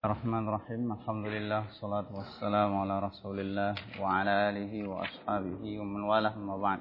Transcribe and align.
Bismillahirrahmanirrahim. 0.00 0.96
Alhamdulillah 0.96 1.62
salatu 1.76 2.16
wassalamu 2.16 2.88
ala 2.88 3.04
Rasulillah 3.04 3.76
wa 4.00 4.16
ala 4.16 4.48
alihi 4.48 4.88
wa 4.88 5.04
ashabihi 5.04 5.76
wa 5.76 5.84
man 5.84 6.02
walah 6.08 6.32
ma 6.40 6.56
ba'd. 6.56 6.80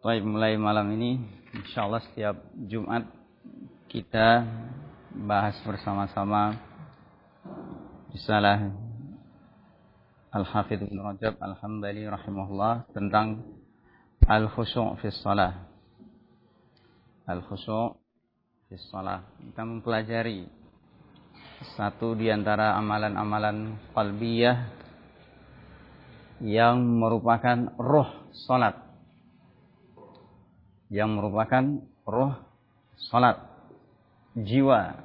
Baik, 0.00 0.24
mulai 0.24 0.56
malam 0.56 0.88
ini 0.96 1.20
insyaallah 1.52 2.00
setiap 2.08 2.40
Jumat 2.56 3.04
kita 3.92 4.48
bahas 5.12 5.60
bersama-sama 5.60 6.56
risalah 8.16 8.72
Al-Hafidz 10.32 10.88
Ibnu 10.88 11.04
Rajab 11.04 11.36
Al-Hambali 11.36 12.08
rahimahullah 12.08 12.96
tentang 12.96 13.44
al-khusyu' 14.24 14.96
fi 15.04 15.12
shalah. 15.20 15.68
Al-khusyu' 17.28 17.92
fi 18.72 18.74
shalah. 18.88 19.28
Kita 19.36 19.68
mempelajari 19.68 20.63
satu 21.72 22.12
di 22.12 22.28
antara 22.28 22.76
amalan-amalan 22.76 23.80
qalbiyah 23.96 24.68
yang 26.44 26.84
merupakan 26.84 27.72
roh 27.80 28.28
salat. 28.44 28.76
Yang 30.92 31.10
merupakan 31.16 31.64
roh 32.04 32.36
salat. 33.08 33.40
Jiwa 34.36 35.00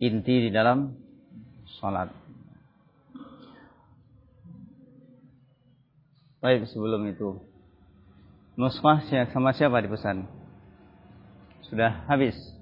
inti 0.00 0.48
di 0.48 0.50
dalam 0.54 0.96
salat. 1.78 2.08
Baik, 6.38 6.70
sebelum 6.70 7.02
itu. 7.10 7.34
Nusfah 8.54 9.02
sama 9.34 9.50
siapa 9.54 9.82
dipesan? 9.82 10.22
Sudah 11.66 12.06
habis. 12.06 12.57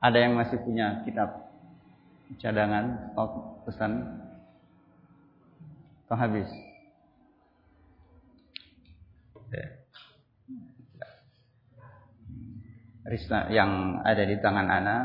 Ada 0.00 0.16
yang 0.16 0.32
masih 0.32 0.56
punya 0.64 1.04
kitab 1.04 1.52
cadangan, 2.40 3.12
stok 3.12 3.32
pesan, 3.68 3.92
atau 6.08 6.16
habis? 6.16 6.48
Risna 13.10 13.50
yang 13.50 14.00
ada 14.06 14.22
di 14.22 14.38
tangan 14.38 14.70
Ana 14.70 14.96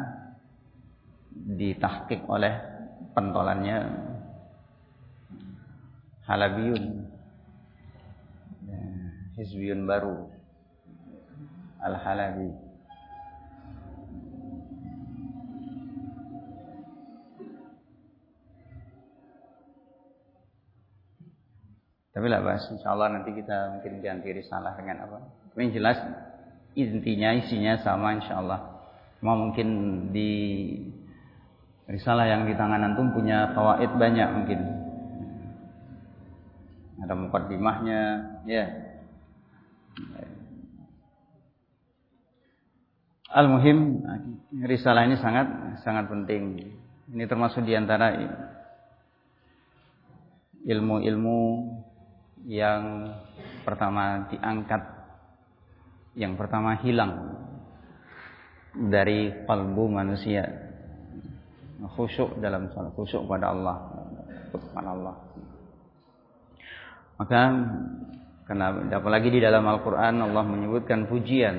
ditahkik 1.34 2.30
oleh 2.30 2.54
pentolannya 3.18 3.78
Halabiyun 6.30 6.86
Hizbiyun 9.36 9.90
baru. 9.90 10.32
Al-Halabi 11.82 12.65
Tapi 22.16 22.32
lah 22.32 22.40
bahas 22.40 22.64
insya 22.72 22.96
Allah 22.96 23.12
nanti 23.12 23.36
kita 23.36 23.76
mungkin 23.76 24.00
ganti 24.00 24.32
risalah 24.32 24.80
dengan 24.80 25.04
apa. 25.04 25.20
Tapi 25.52 25.68
yang 25.68 25.76
jelas 25.76 26.00
intinya 26.72 27.36
isinya 27.36 27.76
sama 27.84 28.16
insya 28.16 28.40
Allah. 28.40 28.88
Cuma 29.20 29.36
mungkin 29.36 29.68
di 30.16 30.32
risalah 31.92 32.24
yang 32.24 32.48
di 32.48 32.56
tangan 32.56 32.88
antum 32.88 33.12
punya 33.12 33.52
fawaid 33.52 33.92
banyak 34.00 34.30
mungkin. 34.32 34.60
Ada 37.04 37.14
mukaddimahnya, 37.20 38.02
ya. 38.48 38.64
Al-muhim 43.36 44.00
risalah 44.64 45.04
ini 45.04 45.20
sangat 45.20 45.52
sangat 45.84 46.08
penting. 46.08 46.64
Ini 47.12 47.28
termasuk 47.28 47.68
di 47.68 47.76
antara 47.76 48.16
ilmu-ilmu 50.64 51.40
yang 52.46 53.10
pertama 53.66 54.30
diangkat, 54.30 54.82
yang 56.14 56.38
pertama 56.38 56.78
hilang 56.80 57.42
dari 58.78 59.34
kalbu 59.50 59.90
manusia. 59.90 60.46
Khusyuk 61.86 62.42
dalam 62.42 62.72
salat, 62.72 62.96
khusyuk 62.98 63.28
pada 63.30 63.52
Allah, 63.52 63.78
kepada 64.50 64.90
Allah. 64.96 65.16
Maka 67.20 67.42
karena 68.46 68.66
apalagi 68.96 69.30
di 69.34 69.40
dalam 69.42 69.66
Al-Qur'an 69.66 70.22
Allah 70.22 70.44
menyebutkan 70.46 71.10
pujian 71.10 71.56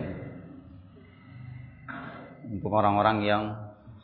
untuk 2.46 2.70
orang-orang 2.70 3.18
yang 3.26 3.42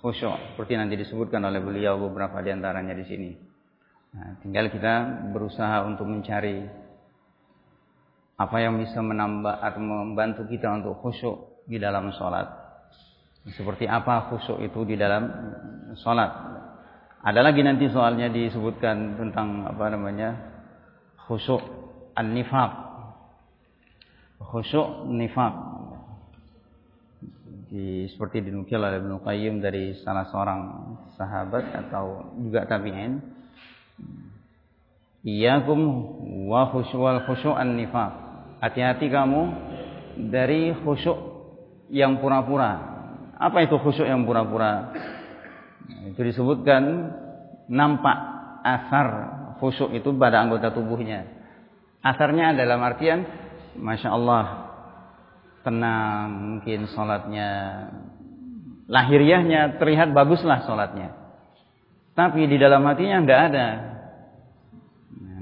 khusyuk 0.02 0.34
seperti 0.54 0.74
nanti 0.74 0.98
disebutkan 0.98 1.46
oleh 1.46 1.62
beliau 1.62 1.98
beberapa 2.10 2.42
di 2.42 2.50
antaranya 2.50 2.94
di 2.94 3.04
sini. 3.06 3.51
Nah, 4.12 4.36
tinggal 4.44 4.68
kita 4.68 5.24
berusaha 5.32 5.88
untuk 5.88 6.04
mencari 6.04 6.68
apa 8.36 8.56
yang 8.60 8.76
bisa 8.76 9.00
menambah 9.00 9.56
atau 9.56 9.80
membantu 9.80 10.44
kita 10.52 10.68
untuk 10.68 11.00
khusyuk 11.00 11.64
di 11.64 11.80
dalam 11.80 12.12
sholat. 12.12 12.44
Seperti 13.56 13.88
apa 13.88 14.28
khusyuk 14.28 14.60
itu 14.60 14.84
di 14.84 15.00
dalam 15.00 15.24
sholat. 15.96 16.28
Ada 17.24 17.40
lagi 17.40 17.64
nanti 17.64 17.88
soalnya 17.88 18.28
disebutkan 18.28 19.16
tentang 19.16 19.64
apa 19.64 19.84
namanya 19.88 20.36
khusyuk 21.24 21.64
an-nifaq. 22.12 22.72
Khusyuk 24.44 25.08
nifaq. 25.08 25.54
Di, 27.72 28.04
seperti 28.12 28.44
dinukil 28.44 28.76
oleh 28.76 29.00
Ibnu 29.00 29.24
Qayyim 29.24 29.64
dari 29.64 29.96
salah 30.04 30.28
seorang 30.28 30.60
sahabat 31.16 31.72
atau 31.72 32.36
juga 32.36 32.68
tabi'in 32.68 33.40
Iyakum 35.22 35.80
wa 36.50 36.70
khusyu'al 36.74 37.26
khusyu'an 37.30 37.78
nifaq. 37.78 38.12
Hati-hati 38.58 39.06
kamu 39.06 39.42
dari 40.30 40.74
khusyuk 40.82 41.18
yang 41.90 42.18
pura-pura. 42.18 42.90
Apa 43.38 43.62
itu 43.62 43.78
khusyuk 43.78 44.06
yang 44.06 44.26
pura-pura? 44.26 44.90
Itu 46.10 46.20
disebutkan 46.22 46.82
nampak 47.70 48.18
asar 48.66 49.08
khusyuk 49.62 49.94
itu 49.94 50.10
pada 50.18 50.42
anggota 50.42 50.74
tubuhnya. 50.74 51.26
Asarnya 52.02 52.54
dalam 52.58 52.82
artian 52.82 53.22
Masya 53.78 54.10
Allah 54.10 54.72
tenang 55.62 56.58
mungkin 56.58 56.90
sholatnya 56.90 57.50
lahiriahnya 58.90 59.78
terlihat 59.78 60.10
baguslah 60.10 60.66
sholatnya 60.66 61.14
tapi 62.18 62.44
di 62.50 62.58
dalam 62.58 62.82
hatinya 62.84 63.22
tidak 63.22 63.40
ada 63.48 63.66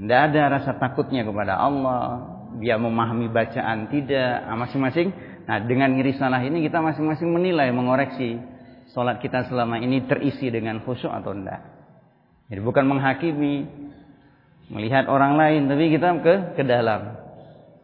tidak 0.01 0.33
ada 0.33 0.41
rasa 0.57 0.71
takutnya 0.81 1.21
kepada 1.21 1.61
Allah. 1.61 2.25
Dia 2.57 2.81
memahami 2.81 3.29
bacaan 3.29 3.85
tidak. 3.93 4.49
Ah, 4.49 4.57
masing-masing. 4.57 5.13
Nah 5.45 5.61
dengan 5.61 5.93
salah 6.17 6.41
ini 6.41 6.65
kita 6.65 6.81
masing-masing 6.81 7.29
menilai, 7.29 7.69
mengoreksi. 7.69 8.41
Sholat 8.97 9.21
kita 9.21 9.45
selama 9.45 9.77
ini 9.77 10.01
terisi 10.09 10.49
dengan 10.49 10.81
khusyuk 10.81 11.13
atau 11.13 11.37
tidak. 11.37 11.61
Jadi 12.49 12.61
bukan 12.65 12.89
menghakimi. 12.89 13.69
Melihat 14.73 15.05
orang 15.05 15.37
lain. 15.37 15.69
Tapi 15.69 15.93
kita 15.93 16.17
ke, 16.25 16.33
ke 16.57 16.63
dalam. 16.65 17.21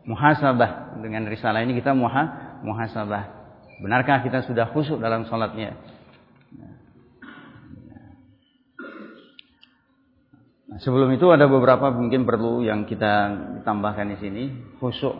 Muhasabah. 0.09 0.97
Dengan 0.97 1.29
risalah 1.29 1.61
ini 1.61 1.77
kita 1.77 1.93
muha, 1.93 2.57
muhasabah. 2.65 3.23
Benarkah 3.77 4.25
kita 4.25 4.41
sudah 4.41 4.73
khusyuk 4.73 4.97
dalam 4.97 5.29
sholatnya? 5.29 5.77
Nah, 10.67 10.83
sebelum 10.83 11.15
itu 11.15 11.31
ada 11.31 11.47
beberapa 11.47 11.95
mungkin 11.95 12.27
perlu 12.27 12.59
yang 12.59 12.83
kita 12.83 13.31
tambahkan 13.63 14.11
di 14.11 14.17
sini. 14.19 14.43
Khusyuk 14.83 15.15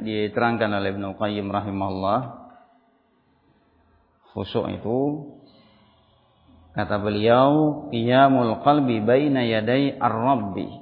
diterangkan 0.00 0.72
oleh 0.72 0.96
Ibnu 0.96 1.20
Qayyim 1.20 1.52
rahimahullah. 1.52 2.20
Khusyuk 4.32 4.72
itu 4.72 4.98
kata 6.72 6.96
beliau 6.96 7.84
qiyamul 7.92 8.64
qalbi 8.64 9.04
baina 9.04 9.44
yaday 9.44 10.00
ar-rabbi 10.00 10.72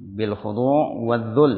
bil 0.00 0.32
khudu' 0.40 1.04
wadzul 1.04 1.54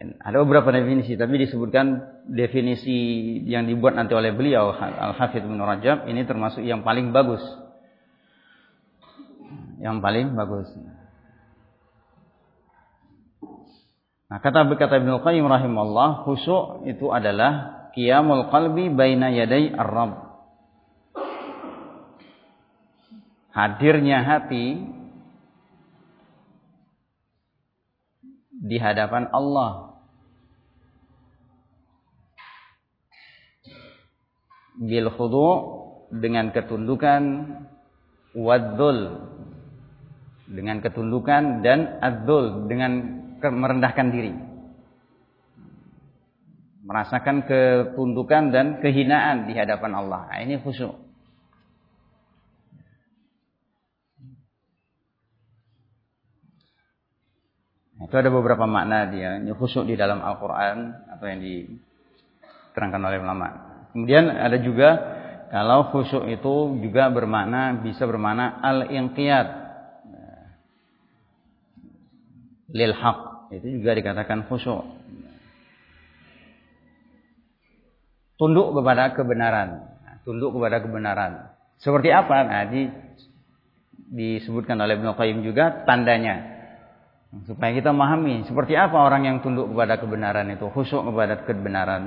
Ada 0.00 0.40
beberapa 0.46 0.72
definisi, 0.72 1.20
tapi 1.20 1.36
disebutkan 1.36 2.00
definisi 2.24 2.96
yang 3.44 3.68
dibuat 3.68 3.92
nanti 3.92 4.16
oleh 4.16 4.32
beliau 4.32 4.72
Al-Hafidz 4.72 5.44
Ibnu 5.44 5.60
Rajab 5.60 6.08
ini 6.08 6.24
termasuk 6.24 6.64
yang 6.64 6.80
paling 6.80 7.12
bagus. 7.12 7.44
Yang 9.82 9.96
paling 10.00 10.26
bagus. 10.32 10.68
Nah, 14.32 14.40
kata 14.40 14.64
berkata 14.64 14.96
Ibnu 14.96 15.20
Qayyim 15.20 15.44
rahimahullah, 15.44 16.24
khusyuk 16.24 16.88
itu 16.88 17.12
adalah 17.12 17.84
qiyamul 17.92 18.48
qalbi 18.48 18.88
baina 18.88 19.28
yaday 19.28 19.76
ar-rabb. 19.76 20.32
Hadirnya 23.52 24.24
hati 24.24 24.80
di 28.62 28.78
hadapan 28.78 29.26
Allah. 29.34 29.98
Bil 34.78 35.10
khudu' 35.10 35.54
dengan 36.14 36.54
ketundukan 36.54 37.22
wadzul 38.32 39.28
dengan 40.48 40.80
ketundukan 40.80 41.60
dan 41.60 42.00
adzul 42.00 42.68
dengan 42.70 43.20
merendahkan 43.42 44.08
diri 44.12 44.32
merasakan 46.82 47.46
ketundukan 47.46 48.50
dan 48.50 48.66
kehinaan 48.82 49.46
di 49.46 49.54
hadapan 49.54 50.02
Allah. 50.02 50.28
Nah, 50.28 50.38
ini 50.42 50.58
khusyuk. 50.58 50.92
Itu 58.02 58.14
ada 58.18 58.30
beberapa 58.32 58.66
makna 58.66 59.06
dia. 59.10 59.38
Khusyuk 59.54 59.86
di 59.86 59.94
dalam 59.94 60.20
Al-Quran 60.20 61.06
atau 61.12 61.26
yang 61.28 61.40
diterangkan 61.40 63.02
oleh 63.02 63.18
ulama. 63.22 63.48
Kemudian 63.92 64.30
ada 64.32 64.56
juga 64.58 64.90
kalau 65.52 65.92
khusyuk 65.92 66.26
itu 66.32 66.80
juga 66.80 67.12
bermakna 67.12 67.78
bisa 67.84 68.08
bermakna 68.08 68.58
al-inqiyad 68.62 69.48
lil 72.72 72.94
haq. 72.96 73.18
Itu 73.52 73.68
juga 73.80 73.92
dikatakan 73.92 74.48
khusyuk. 74.48 75.02
tunduk 78.42 78.74
kepada 78.74 79.14
kebenaran. 79.14 79.86
Tunduk 80.26 80.50
kepada 80.58 80.82
kebenaran. 80.82 81.32
Seperti 81.78 82.10
apa? 82.10 82.42
Nah, 82.42 82.66
di, 82.66 82.90
disebutkan 84.10 84.74
oleh 84.82 84.98
Ibnu 84.98 85.14
Qayyim 85.14 85.46
juga 85.46 85.86
tandanya. 85.86 86.51
Supaya 87.32 87.72
kita 87.72 87.96
memahami 87.96 88.44
seperti 88.44 88.76
apa 88.76 89.00
orang 89.00 89.24
yang 89.24 89.36
tunduk 89.40 89.72
kepada 89.72 89.96
kebenaran 89.96 90.52
itu, 90.52 90.68
khusyuk 90.68 91.00
kepada 91.08 91.40
kebenaran. 91.48 92.02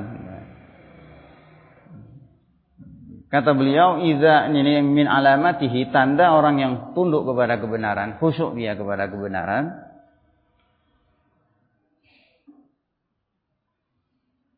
Kata 3.34 3.58
beliau, 3.58 4.06
"Idza 4.06 4.54
min 4.54 5.10
alamatihi 5.10 5.90
tanda 5.90 6.30
orang 6.30 6.62
yang 6.62 6.74
tunduk 6.94 7.26
kepada 7.26 7.58
kebenaran, 7.58 8.22
khusyuk 8.22 8.54
dia 8.54 8.78
kepada 8.78 9.10
kebenaran." 9.10 9.74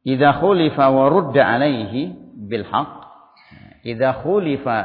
Idza 0.03 0.35
khulifa 0.39 0.87
wa 0.91 1.07
rudda 1.07 1.47
alaihi 1.47 2.11
bil 2.35 2.67
haq. 2.67 2.91
Idza 3.87 4.19
khulifa 4.19 4.77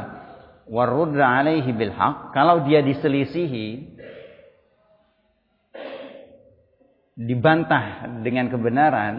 wa 0.67 0.83
rudda 0.87 1.43
alaihi 1.43 1.75
bil 1.75 1.91
haq. 1.91 2.31
Kalau 2.31 2.63
dia 2.63 2.79
diselisihi 2.79 3.92
dibantah 7.13 8.09
dengan 8.25 8.49
kebenaran 8.49 9.15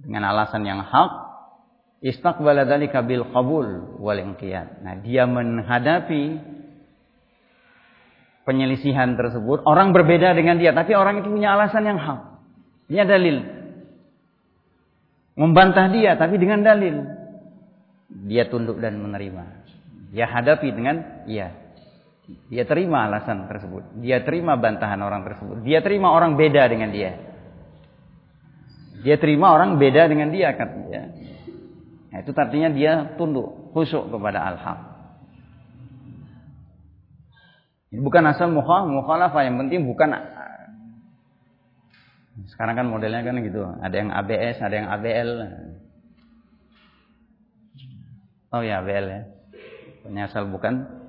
dengan 0.00 0.22
alasan 0.26 0.66
yang 0.66 0.82
hak 0.82 1.10
istaqbala 2.00 2.64
dzalika 2.64 3.04
bil 3.04 3.28
qabul 3.28 4.00
wal 4.00 4.18
inqiyad. 4.18 4.82
Nah, 4.82 4.98
dia 5.04 5.28
menghadapi 5.28 6.40
penyelisihan 8.48 9.14
tersebut 9.14 9.62
orang 9.68 9.92
berbeda 9.92 10.32
dengan 10.34 10.56
dia 10.56 10.72
tapi 10.72 10.96
orang 10.96 11.20
itu 11.20 11.28
punya 11.28 11.54
alasan 11.54 11.84
yang 11.86 12.00
hak. 12.00 12.20
Ini 12.90 13.06
dalil. 13.06 13.36
Membantah 15.38 15.86
dia 15.94 16.18
tapi 16.18 16.40
dengan 16.40 16.66
dalil. 16.66 17.06
Dia 18.26 18.50
tunduk 18.50 18.82
dan 18.82 18.98
menerima. 18.98 19.62
Dia 20.10 20.26
hadapi 20.26 20.74
dengan 20.74 21.24
iya. 21.30 21.54
Dia 22.50 22.66
terima 22.66 23.06
alasan 23.06 23.46
tersebut. 23.46 24.02
Dia 24.02 24.22
terima 24.22 24.58
bantahan 24.58 24.98
orang 25.02 25.22
tersebut. 25.26 25.62
Dia 25.62 25.82
terima 25.82 26.10
orang 26.10 26.34
beda 26.34 26.66
dengan 26.66 26.90
dia. 26.90 27.18
Dia 29.00 29.16
terima 29.16 29.56
orang 29.56 29.80
beda 29.80 30.06
dengan 30.12 30.28
dia 30.28 30.52
kan 30.54 30.68
ya. 30.92 31.02
Nah, 32.10 32.18
itu 32.26 32.34
artinya 32.34 32.68
dia 32.74 32.92
tunduk, 33.14 33.70
khusyuk 33.72 34.10
kepada 34.10 34.42
al-haq. 34.44 34.78
Bukan 37.90 38.22
asal 38.30 38.50
mukhalafah, 38.54 39.42
yang 39.46 39.58
penting 39.58 39.86
bukan 39.86 40.14
sekarang 42.50 42.74
kan 42.78 42.86
modelnya 42.86 43.22
kan 43.26 43.38
gitu. 43.42 43.62
Ada 43.62 43.94
yang 43.94 44.10
ABS, 44.14 44.56
ada 44.62 44.74
yang 44.74 44.88
ABL. 44.90 45.30
Oh 48.50 48.62
ya 48.62 48.82
ABL 48.82 49.06
ya. 49.06 49.20
Penyasal 50.06 50.50
bukan. 50.50 50.99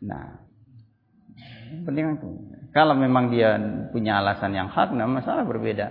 Nah, 0.00 0.40
penting 1.84 2.16
itu. 2.16 2.28
Kalau 2.70 2.94
memang 2.94 3.34
dia 3.34 3.58
punya 3.90 4.22
alasan 4.22 4.54
yang 4.54 4.70
hak, 4.70 4.94
nah 4.94 5.06
masalah 5.10 5.42
berbeda. 5.42 5.90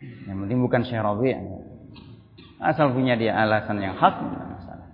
Yang 0.00 0.36
penting 0.46 0.58
bukan 0.62 0.82
syarawi. 0.86 1.34
Asal 2.58 2.94
punya 2.94 3.18
dia 3.18 3.34
alasan 3.34 3.82
yang 3.82 3.98
hak, 3.98 4.14
nah 4.18 4.46
masalah. 4.54 4.88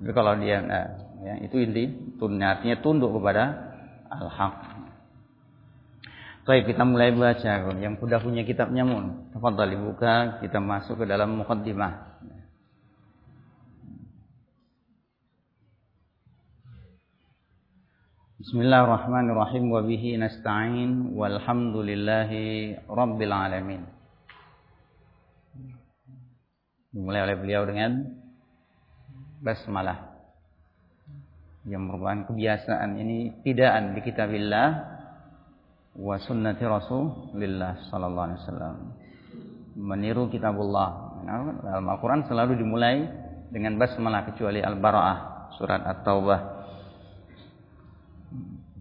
Tapi 0.00 0.12
kalau 0.16 0.32
dia 0.40 0.64
nah, 0.64 0.86
ya, 1.24 1.34
itu 1.44 1.56
inti 1.60 1.84
artinya 2.40 2.76
tunduk 2.80 3.12
kepada 3.16 3.72
al-haq 4.08 4.78
Baik, 6.48 6.72
kita 6.72 6.80
mulai 6.80 7.12
baca. 7.12 7.76
Yang 7.76 8.00
sudah 8.00 8.24
punya 8.24 8.40
kitabnya 8.40 8.80
mun. 8.80 9.28
Tafadhal 9.36 9.68
dibuka, 9.68 10.40
kita 10.40 10.64
masuk 10.64 11.04
ke 11.04 11.04
dalam 11.04 11.36
muqaddimah. 11.44 12.24
Bismillahirrahmanirrahim. 18.38 19.66
Wa 19.66 19.82
bihi 19.82 20.14
nasta'in. 20.14 21.10
Walhamdulillahi 21.10 22.86
rabbil 22.86 23.34
alamin. 23.34 23.82
Dimulai 26.94 27.26
oleh 27.26 27.34
beliau 27.34 27.66
dengan 27.66 28.14
basmalah. 29.42 30.22
Yang 31.66 31.82
merupakan 31.82 32.30
kebiasaan 32.30 32.94
ini 33.02 33.42
tidaan 33.42 33.98
di 33.98 34.06
kitabillah 34.06 34.68
wa 35.98 36.14
sunnati 36.22 36.62
rasulillah 36.62 37.90
sallallahu 37.90 38.26
alaihi 38.30 38.40
wasallam. 38.46 38.76
Meniru 39.74 40.30
kitabullah. 40.30 41.18
Al-Quran 41.74 42.22
selalu 42.30 42.54
dimulai 42.54 43.02
dengan 43.50 43.74
basmalah 43.82 44.30
kecuali 44.30 44.62
Al-Bara'ah 44.62 45.50
surat 45.58 45.82
At-Taubah 45.82 46.57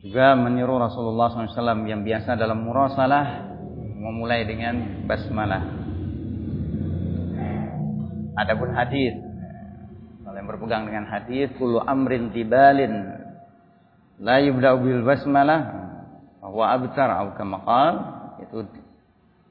juga 0.07 0.39
meniru 0.39 0.79
Rasulullah 0.79 1.27
SAW 1.27 1.83
yang 1.83 2.07
biasa 2.07 2.39
dalam 2.39 2.63
murasalah 2.63 3.51
memulai 3.99 4.47
dengan 4.47 5.03
basmalah. 5.03 5.63
Adapun 8.39 8.71
hadis 8.71 9.27
yang 10.37 10.45
berpegang 10.55 10.87
dengan 10.87 11.09
hadis 11.11 11.51
kullu 11.59 11.83
amrin 11.83 12.31
tibalin 12.31 13.19
la 14.21 14.39
yubda'u 14.39 14.79
bil 14.79 15.03
basmalah 15.03 15.59
wa 16.39 16.65
abtar 16.71 17.09
atau 17.11 17.35
kama 17.35 17.57
qal 17.65 17.93
itu 18.45 18.57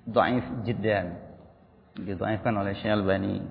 dhaif 0.09 0.47
jiddan 0.65 1.21
didhaifkan 2.01 2.55
oleh 2.57 2.73
Syekh 2.79 2.97
Albani 2.97 3.43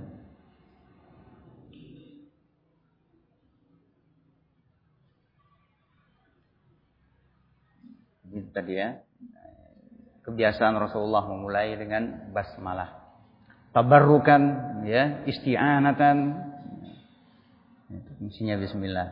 itu 8.32 8.45
tadi 8.56 8.80
ya. 8.80 8.96
Kebiasaan 10.24 10.80
Rasulullah 10.80 11.28
memulai 11.28 11.76
dengan 11.76 12.32
basmalah. 12.32 13.04
Tabarrukan 13.76 14.42
ya 14.88 15.28
isti'anatan. 15.28 16.18
Mestinya 18.24 18.56
bismillah. 18.58 19.08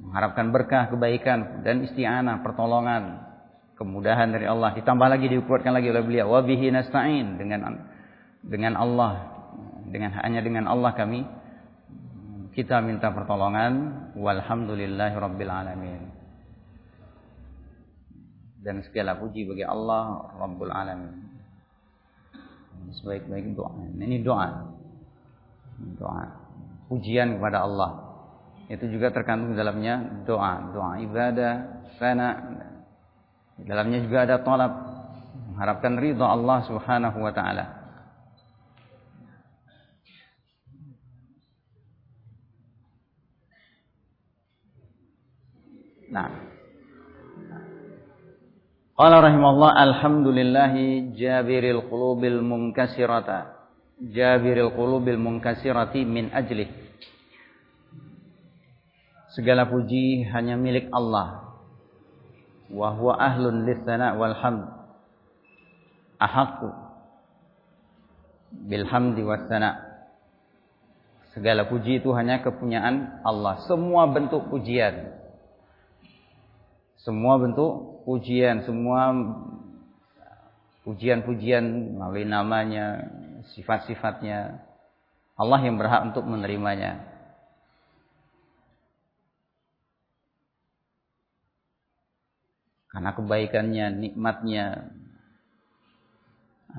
Mengharapkan 0.00 0.48
berkah, 0.54 0.88
kebaikan 0.88 1.60
dan 1.60 1.84
isti'anah, 1.84 2.40
pertolongan, 2.40 3.20
kemudahan 3.76 4.32
dari 4.32 4.48
Allah. 4.48 4.72
Ditambah 4.72 5.04
lagi 5.10 5.28
dikuatkan 5.28 5.76
lagi 5.76 5.92
oleh 5.92 6.00
beliau, 6.00 6.32
wa 6.32 6.40
bihi 6.40 6.72
nasta'in. 6.72 7.36
Dengan 7.36 7.60
dengan 8.40 8.80
Allah, 8.80 9.12
dengan 9.84 10.16
hanya 10.16 10.40
dengan 10.40 10.64
Allah 10.70 10.96
kami. 10.96 11.26
Kita 12.56 12.80
minta 12.80 13.12
pertolongan. 13.12 14.14
Walhamdulillahi 14.16 15.14
rabbil 15.20 15.52
alamin. 15.52 16.19
Dan 18.60 18.84
segala 18.84 19.16
puji 19.16 19.48
bagi 19.48 19.64
Allah 19.64 20.36
Rabbul 20.36 20.72
Alamin. 20.72 21.16
Sebaik-baik 23.00 23.56
doa. 23.56 23.72
Ini 23.96 24.20
doa. 24.20 24.48
Doa 25.96 26.40
pujian 26.90 27.38
kepada 27.38 27.62
Allah. 27.62 27.90
Itu 28.66 28.90
juga 28.90 29.14
terkandung 29.14 29.54
dalamnya 29.54 30.26
doa, 30.26 30.74
doa 30.74 30.98
ibadah, 30.98 31.86
sana 32.02 32.58
dalamnya 33.62 34.02
juga 34.02 34.26
ada 34.26 34.42
tolak 34.42 34.72
mengharapkan 35.54 35.94
ridha 36.02 36.26
Allah 36.26 36.58
Subhanahu 36.66 37.18
wa 37.22 37.30
taala. 37.30 37.78
Nah. 46.10 46.49
Qala 49.00 49.24
rahimahullah 49.24 49.80
alhamdulillahi 49.80 51.16
jabiril 51.16 51.88
qulubil 51.88 52.44
munkasirata 52.44 53.48
jabiril 53.96 54.76
qulubil 54.76 55.16
munkasirati 55.16 56.04
min 56.04 56.28
ajlih 56.28 56.68
Segala 59.32 59.64
puji 59.64 60.28
hanya 60.28 60.60
milik 60.60 60.92
Allah. 60.92 61.56
Wa 62.68 62.92
huwa 62.92 63.16
ahlun 63.16 63.64
litsana 63.64 64.20
wal 64.20 64.36
hamd. 64.36 64.68
Ahaqqu 66.20 66.68
bil 68.68 68.84
hamdi 68.84 69.24
was 69.24 69.48
sana. 69.48 69.80
Segala 71.32 71.72
puji 71.72 72.04
itu 72.04 72.12
hanya 72.12 72.44
kepunyaan 72.44 73.24
Allah. 73.24 73.64
Semua 73.64 74.12
bentuk 74.12 74.44
pujian. 74.52 75.14
Semua 77.00 77.40
bentuk 77.40 77.89
pujian, 78.06 78.64
semua 78.64 79.12
pujian-pujian 80.84 81.96
melalui 81.96 82.24
namanya, 82.24 83.10
sifat-sifatnya. 83.56 84.62
Allah 85.40 85.60
yang 85.64 85.80
berhak 85.80 86.12
untuk 86.12 86.28
menerimanya. 86.28 87.10
karena 92.90 93.14
kebaikannya, 93.14 93.86
nikmatnya. 93.96 94.66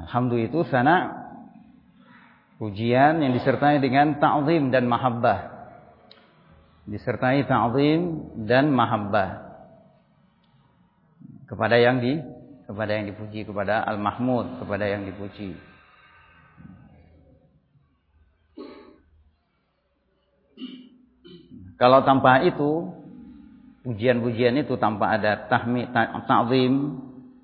Alhamdulillah 0.06 0.52
itu 0.52 0.62
sana 0.68 0.96
pujian 2.60 3.24
yang 3.24 3.32
disertai 3.36 3.80
dengan 3.80 4.20
ta'zim 4.20 4.70
dan 4.70 4.86
mahabbah. 4.92 5.40
Disertai 6.86 7.48
ta'zim 7.48 8.02
dan 8.46 8.70
mahabbah 8.76 9.51
kepada 11.52 11.76
yang 11.76 12.00
di 12.00 12.16
kepada 12.72 12.96
yang 12.96 13.12
dipuji, 13.12 13.44
kepada 13.44 13.84
al-mahmud, 13.84 14.64
kepada 14.64 14.88
yang 14.88 15.04
dipuji. 15.04 15.60
Kalau 21.76 22.08
tanpa 22.08 22.46
itu 22.48 22.94
pujian-pujian 23.84 24.56
itu 24.64 24.80
tanpa 24.80 25.20
ada 25.20 25.50
tahmi 25.52 25.92
ta'zim, 25.92 26.74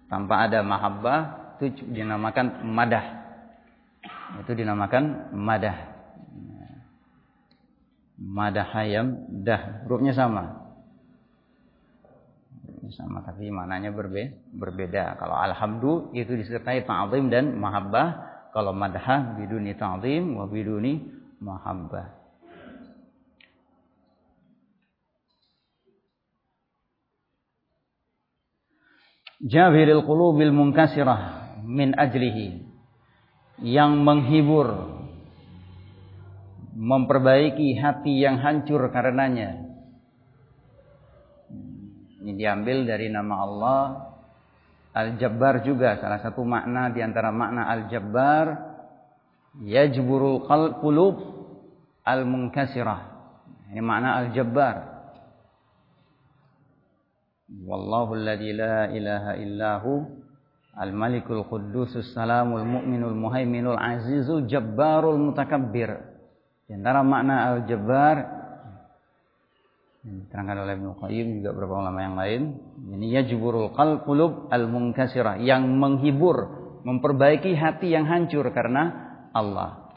tanpa 0.08 0.48
ada 0.48 0.64
mahabbah 0.64 1.20
itu 1.60 1.84
dinamakan 1.92 2.64
madah. 2.64 3.06
Itu 4.46 4.54
dinamakan 4.56 5.34
madah. 5.36 5.98
Madah 8.18 8.66
hayam 8.78 9.28
dah, 9.44 9.84
hurufnya 9.84 10.14
sama. 10.14 10.67
Sama 12.96 13.20
tapi 13.25 13.51
maknanya 13.51 13.91
berbe 13.91 14.39
berbeda. 14.56 15.20
Kalau 15.20 15.36
alhamdu 15.36 16.13
itu 16.15 16.32
disertai 16.38 16.88
ta'zim 16.88 17.27
dan 17.27 17.60
mahabbah. 17.60 18.08
Kalau 18.56 18.72
madhah 18.72 19.36
biduni 19.36 19.75
ta'zim 19.75 20.38
wa 20.38 20.48
biduni 20.48 21.03
mahabbah. 21.44 22.17
Jabiril 29.38 30.01
qulubil 30.01 30.50
munkasirah 30.50 31.62
min 31.62 31.94
ajlihi 31.94 32.65
yang 33.62 34.01
menghibur 34.01 34.98
memperbaiki 36.77 37.77
hati 37.77 38.22
yang 38.22 38.41
hancur 38.41 38.82
karenanya. 38.89 39.67
Ini 42.27 42.36
diambil 42.36 42.84
dari 42.84 43.07
nama 43.07 43.36
Allah 43.39 43.84
Al-Jabbar 44.91 45.63
juga 45.63 45.96
salah 45.96 46.19
satu 46.19 46.43
makna 46.43 46.91
di 46.91 47.00
antara 47.00 47.31
makna 47.31 47.72
Al-Jabbar 47.72 48.46
yajburul 49.63 50.43
qulub 50.84 51.15
al-munkasirah. 52.03 53.00
Ini 53.72 53.79
makna 53.79 54.19
Al-Jabbar. 54.19 54.75
Wallahu 57.63 58.19
alladzi 58.19 58.51
la 58.51 58.91
ilaha 58.91 59.31
illahu 59.39 59.91
Al-Malikul 60.75 61.48
Quddusus 61.48 62.12
Salamul 62.12 62.67
Mu'minul 62.67 63.15
Muhaiminul 63.15 63.79
Azizul 63.79 64.51
Jabbarul 64.51 65.15
Mutakabbir. 65.15 65.96
Di 66.67 66.75
antara 66.75 67.07
makna 67.07 67.55
Al-Jabbar 67.55 68.37
diterangkan 70.08 70.58
oleh 70.64 70.74
Ibnu 70.80 70.92
Qayyim 71.04 71.28
juga 71.40 71.50
beberapa 71.52 71.84
ulama 71.84 72.00
yang 72.00 72.16
lain. 72.16 72.42
Ini 72.96 73.06
yajburul 73.20 73.76
qalb 73.76 74.08
al-munkasirah 74.48 75.44
yang 75.44 75.68
menghibur, 75.68 76.38
memperbaiki 76.88 77.52
hati 77.60 77.92
yang 77.92 78.08
hancur 78.08 78.48
karena 78.56 78.96
Allah. 79.36 79.92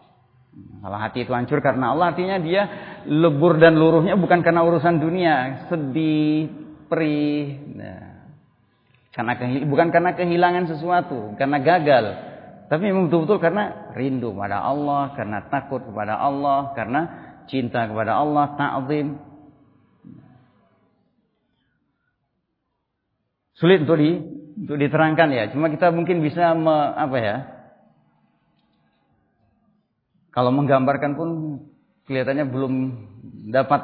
Kalau 0.83 0.99
hati 0.99 1.23
itu 1.23 1.31
hancur 1.31 1.63
karena 1.63 1.95
Allah 1.95 2.11
artinya 2.11 2.43
dia 2.43 2.63
lebur 3.07 3.63
dan 3.63 3.79
luruhnya 3.79 4.19
bukan 4.19 4.43
karena 4.43 4.67
urusan 4.67 4.99
dunia, 4.99 5.67
sedih, 5.71 6.51
perih. 6.91 7.47
Nah, 7.79 8.11
karena 9.15 9.39
bukan 9.71 9.89
karena 9.95 10.11
kehilangan 10.19 10.65
sesuatu, 10.75 11.39
karena 11.39 11.63
gagal, 11.63 12.05
tapi 12.67 12.87
memang 12.87 13.11
betul-betul 13.11 13.39
karena 13.39 13.95
rindu 13.95 14.35
pada 14.35 14.63
Allah, 14.63 15.15
karena 15.15 15.47
takut 15.47 15.83
kepada 15.83 16.19
Allah, 16.19 16.75
karena 16.75 17.01
cinta 17.47 17.87
kepada 17.87 18.19
Allah, 18.19 18.55
ta'zim. 18.59 19.30
Sulit 23.61 23.85
untuk 23.85 24.01
di 24.01 24.41
untuk 24.61 24.77
diterangkan 24.81 25.29
ya. 25.31 25.45
Cuma 25.53 25.69
kita 25.69 25.93
mungkin 25.93 26.25
bisa 26.25 26.57
me, 26.57 26.97
apa 26.97 27.17
ya? 27.21 27.37
Kalau 30.33 30.49
menggambarkan 30.55 31.13
pun 31.13 31.29
kelihatannya 32.09 32.47
belum 32.49 32.75
dapat 33.53 33.83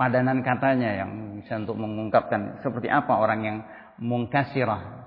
padanan 0.00 0.40
katanya 0.40 1.04
yang 1.04 1.10
bisa 1.40 1.60
untuk 1.60 1.76
mengungkapkan 1.76 2.62
seperti 2.64 2.88
apa 2.88 3.20
orang 3.20 3.40
yang 3.44 3.58
mungkasirah. 4.00 5.06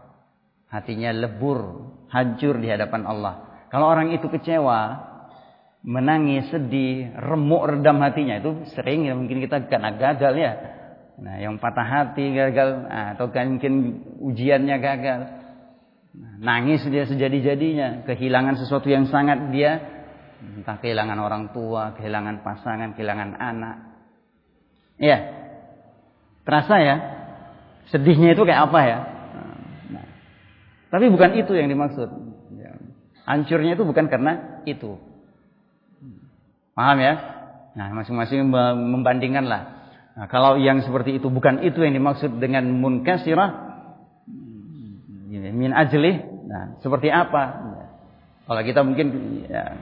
Hatinya 0.72 1.12
lebur, 1.12 1.92
hancur 2.08 2.62
di 2.62 2.72
hadapan 2.72 3.04
Allah. 3.04 3.68
Kalau 3.68 3.92
orang 3.92 4.16
itu 4.16 4.28
kecewa, 4.32 5.12
menangis, 5.84 6.48
sedih, 6.48 7.12
remuk 7.18 7.68
redam 7.68 8.00
hatinya 8.00 8.40
itu 8.40 8.70
sering 8.72 9.04
ya 9.10 9.14
mungkin 9.18 9.44
kita 9.44 9.68
karena 9.68 9.92
gagal 9.98 10.34
ya. 10.38 10.54
Nah, 11.20 11.36
yang 11.42 11.60
patah 11.60 11.84
hati 11.84 12.32
gagal, 12.32 12.88
nah, 12.88 13.18
atau 13.18 13.28
kan 13.34 13.58
mungkin 13.58 14.04
ujiannya 14.24 14.78
gagal. 14.80 15.22
Nah, 16.16 16.34
nangis 16.40 16.86
dia 16.88 17.04
sejadi-jadinya, 17.04 18.08
kehilangan 18.08 18.56
sesuatu 18.62 18.88
yang 18.88 19.10
sangat 19.12 19.52
dia 19.52 19.82
entah 20.42 20.80
kehilangan 20.82 21.20
orang 21.22 21.54
tua, 21.54 21.94
kehilangan 22.00 22.42
pasangan, 22.42 22.98
kehilangan 22.98 23.38
anak. 23.38 23.78
Ya, 24.98 25.42
Terasa 26.42 26.76
ya? 26.82 26.96
Sedihnya 27.94 28.34
itu 28.34 28.44
kayak 28.46 28.72
apa 28.72 28.80
ya? 28.82 29.00
Nah, 29.94 30.06
tapi 30.90 31.08
bukan 31.08 31.38
itu 31.38 31.54
yang 31.54 31.70
dimaksud. 31.70 32.10
Ya. 32.58 32.72
Hancurnya 33.30 33.78
itu 33.78 33.84
bukan 33.86 34.10
karena 34.10 34.64
itu. 34.66 34.98
Paham 36.74 36.98
ya? 36.98 37.14
Nah, 37.78 37.88
masing-masing 37.94 38.52
membandingkanlah. 38.52 39.71
Nah, 40.12 40.28
kalau 40.28 40.60
yang 40.60 40.84
seperti 40.84 41.18
itu 41.24 41.32
bukan 41.32 41.64
itu 41.64 41.80
yang 41.82 41.96
dimaksud 41.96 42.36
dengan 42.42 42.68
munkasirah 42.68 43.72
min 45.32 45.72
ajlih. 45.72 46.48
Nah, 46.48 46.76
seperti 46.84 47.08
apa? 47.08 47.44
Kalau 48.44 48.62
kita 48.66 48.84
mungkin 48.84 49.08
ya, 49.48 49.78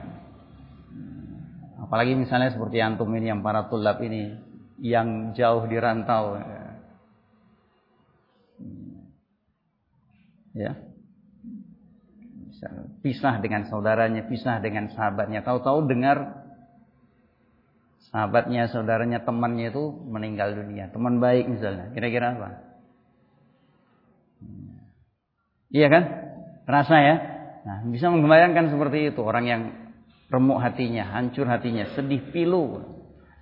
apalagi 1.82 2.14
misalnya 2.14 2.54
seperti 2.54 2.78
antum 2.78 3.10
ini 3.16 3.32
yang 3.34 3.42
para 3.42 3.66
tulab 3.66 3.98
ini 4.04 4.38
yang 4.78 5.34
jauh 5.34 5.66
di 5.66 5.76
rantau. 5.80 6.38
Ya. 10.54 10.72
Pisah 13.00 13.40
dengan 13.40 13.64
saudaranya, 13.66 14.28
pisah 14.28 14.60
dengan 14.60 14.92
sahabatnya. 14.92 15.40
Tahu-tahu 15.40 15.88
dengar 15.88 16.39
sahabatnya, 18.10 18.70
saudaranya, 18.70 19.22
temannya 19.22 19.70
itu 19.70 19.90
meninggal 20.06 20.54
dunia. 20.54 20.90
Teman 20.90 21.22
baik 21.22 21.46
misalnya. 21.46 21.94
Kira-kira 21.94 22.36
apa? 22.36 22.48
Iya 25.70 25.86
kan? 25.86 26.04
Rasa 26.66 26.96
ya? 26.98 27.16
Nah, 27.62 27.78
bisa 27.90 28.10
menggambarkan 28.10 28.74
seperti 28.74 29.14
itu. 29.14 29.20
Orang 29.22 29.46
yang 29.46 29.62
remuk 30.30 30.58
hatinya, 30.58 31.06
hancur 31.14 31.46
hatinya, 31.46 31.86
sedih 31.94 32.30
pilu. 32.34 32.82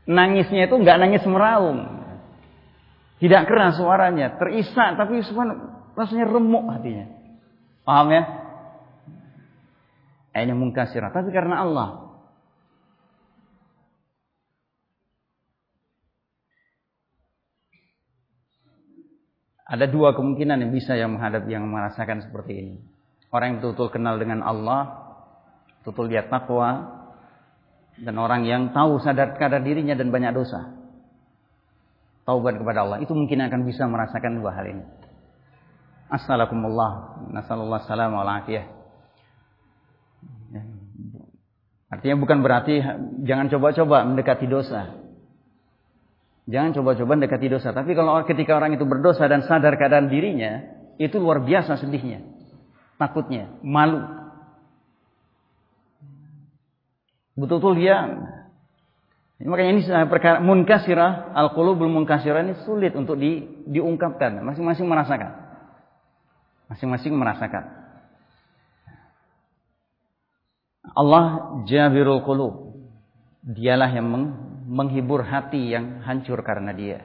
Nangisnya 0.09 0.69
itu 0.69 0.77
nggak 0.77 0.99
nangis 1.01 1.25
meraung. 1.29 2.01
Tidak 3.19 3.51
keras 3.51 3.77
suaranya, 3.77 4.39
terisak 4.39 4.95
tapi 4.95 5.21
Rasanya 5.99 6.31
remuk 6.31 6.71
hatinya. 6.71 7.11
Paham 7.83 8.15
ya? 8.15 8.23
Ini 10.39 10.55
mungkasirah. 10.55 11.11
Tapi 11.11 11.35
karena 11.35 11.67
Allah. 11.67 12.08
Ada 19.69 19.85
dua 19.85 20.17
kemungkinan 20.17 20.65
yang 20.65 20.73
bisa 20.73 20.97
yang 20.97 21.13
menghadap 21.13 21.45
yang 21.45 21.69
merasakan 21.69 22.25
seperti 22.25 22.53
ini. 22.57 22.75
Orang 23.29 23.47
yang 23.53 23.57
betul-betul 23.61 23.89
kenal 23.93 24.17
dengan 24.17 24.41
Allah, 24.41 25.13
betul 25.85 26.09
dia 26.09 26.25
takwa, 26.25 26.89
dan 28.01 28.17
orang 28.17 28.49
yang 28.49 28.73
tahu 28.73 28.97
sadar 29.05 29.37
kadar 29.37 29.61
dirinya 29.61 29.93
dan 29.93 30.09
banyak 30.09 30.33
dosa. 30.33 30.73
Taubat 32.25 32.57
kepada 32.57 32.89
Allah, 32.89 32.99
itu 33.05 33.13
mungkin 33.13 33.45
akan 33.45 33.69
bisa 33.69 33.85
merasakan 33.85 34.41
dua 34.41 34.57
hal 34.57 34.73
ini. 34.73 34.85
Assalamualaikum 36.09 36.65
Nasallallahu 37.37 37.85
salam 37.85 38.17
ya. 38.49 38.65
Artinya 41.89 42.17
bukan 42.21 42.41
berarti 42.41 42.81
jangan 43.25 43.49
coba-coba 43.53 44.05
mendekati 44.09 44.49
dosa. 44.49 45.08
Jangan 46.49 46.73
coba-coba 46.81 47.13
mendekati 47.21 47.53
dosa. 47.53 47.77
Tapi 47.77 47.93
kalau 47.93 48.17
ketika 48.25 48.57
orang 48.57 48.73
itu 48.73 48.89
berdosa 48.89 49.29
dan 49.29 49.45
sadar 49.45 49.77
keadaan 49.77 50.09
dirinya, 50.09 50.65
itu 50.97 51.21
luar 51.21 51.45
biasa 51.45 51.77
sedihnya. 51.77 52.25
Takutnya, 52.97 53.53
malu. 53.61 54.01
Betul-betul 57.37 57.79
dia 57.79 57.97
Makanya 59.39 59.71
ini 59.71 59.83
perkara 60.11 60.43
munkasirah, 60.43 61.31
al-qulubul 61.31 61.87
munkasirah 61.87 62.43
ini 62.43 62.59
sulit 62.67 62.99
untuk 62.99 63.15
di, 63.15 63.47
diungkapkan. 63.71 64.43
Masing-masing 64.43 64.91
merasakan. 64.91 65.31
Masing-masing 66.67 67.15
merasakan. 67.15 67.71
Allah 70.91 71.25
Jabirul 71.71 72.27
Qulub. 72.27 72.75
Dialah 73.47 73.95
yang 73.95 74.11
menghibur 74.69 75.25
hati 75.25 75.73
yang 75.73 76.05
hancur 76.05 76.45
karena 76.45 76.77
dia. 76.77 77.01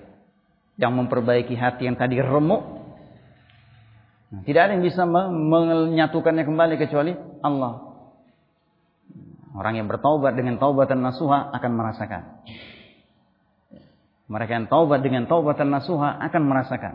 Yang 0.75 0.91
memperbaiki 0.99 1.55
hati 1.55 1.87
yang 1.87 1.95
tadi 1.95 2.19
remuk. 2.19 2.83
Tidak 4.43 4.59
ada 4.59 4.75
yang 4.75 4.83
bisa 4.83 5.07
menyatukannya 5.07 6.43
kembali 6.43 6.75
kecuali 6.75 7.13
Allah. 7.39 7.95
Orang 9.53 9.77
yang 9.77 9.85
bertaubat 9.85 10.33
dengan 10.33 10.57
taubatan 10.57 11.05
nasuha 11.05 11.53
akan 11.53 11.71
merasakan. 11.77 12.21
Mereka 14.25 14.51
yang 14.57 14.67
taubat 14.67 15.05
dengan 15.05 15.29
taubatan 15.29 15.69
nasuha 15.69 16.17
akan 16.17 16.43
merasakan. 16.49 16.93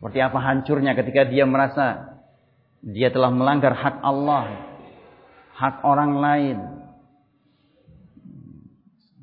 Seperti 0.00 0.18
apa 0.22 0.38
hancurnya 0.40 0.96
ketika 0.96 1.28
dia 1.28 1.44
merasa 1.44 2.16
dia 2.80 3.10
telah 3.10 3.34
melanggar 3.34 3.74
hak 3.74 3.98
Allah, 4.00 4.46
hak 5.58 5.82
orang 5.82 6.22
lain, 6.22 6.77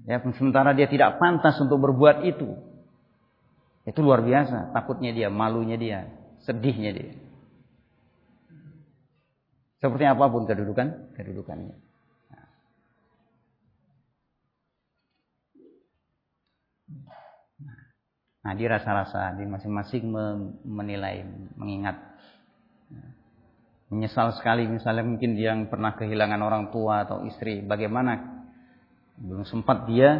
Ya, 0.05 0.21
sementara 0.21 0.77
dia 0.77 0.85
tidak 0.85 1.17
pantas 1.17 1.57
untuk 1.57 1.81
berbuat 1.81 2.21
itu. 2.29 2.53
Itu 3.89 4.05
luar 4.05 4.21
biasa. 4.21 4.69
Takutnya 4.69 5.09
dia, 5.13 5.33
malunya 5.33 5.77
dia, 5.77 6.09
sedihnya 6.45 6.91
dia. 6.93 7.09
Seperti 9.81 10.05
apa 10.05 10.25
pun 10.29 10.45
kedudukan, 10.45 11.13
kedudukannya. 11.17 11.77
Nah, 18.45 18.53
dia 18.53 18.69
rasa-rasa 18.69 19.33
di 19.33 19.45
masing-masing 19.49 20.05
menilai, 20.65 21.25
mengingat. 21.57 21.97
Menyesal 23.89 24.37
sekali 24.37 24.69
misalnya 24.69 25.01
mungkin 25.01 25.33
dia 25.33 25.53
yang 25.53 25.65
pernah 25.65 25.97
kehilangan 25.97 26.41
orang 26.45 26.69
tua 26.69 27.09
atau 27.09 27.25
istri. 27.25 27.65
Bagaimana 27.65 28.34
belum 29.15 29.47
sempat 29.47 29.87
dia 29.87 30.19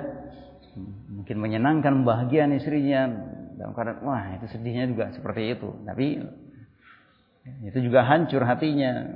mungkin 1.12 1.38
menyenangkan 1.40 2.04
bahagia 2.04 2.48
istrinya. 2.52 3.08
Dalam 3.56 3.72
keadaan 3.72 4.04
wah 4.04 4.36
itu 4.36 4.52
sedihnya 4.52 4.92
juga 4.92 5.16
seperti 5.16 5.56
itu. 5.56 5.70
Tapi 5.88 6.20
itu 7.64 7.78
juga 7.80 8.04
hancur 8.04 8.44
hatinya. 8.44 9.16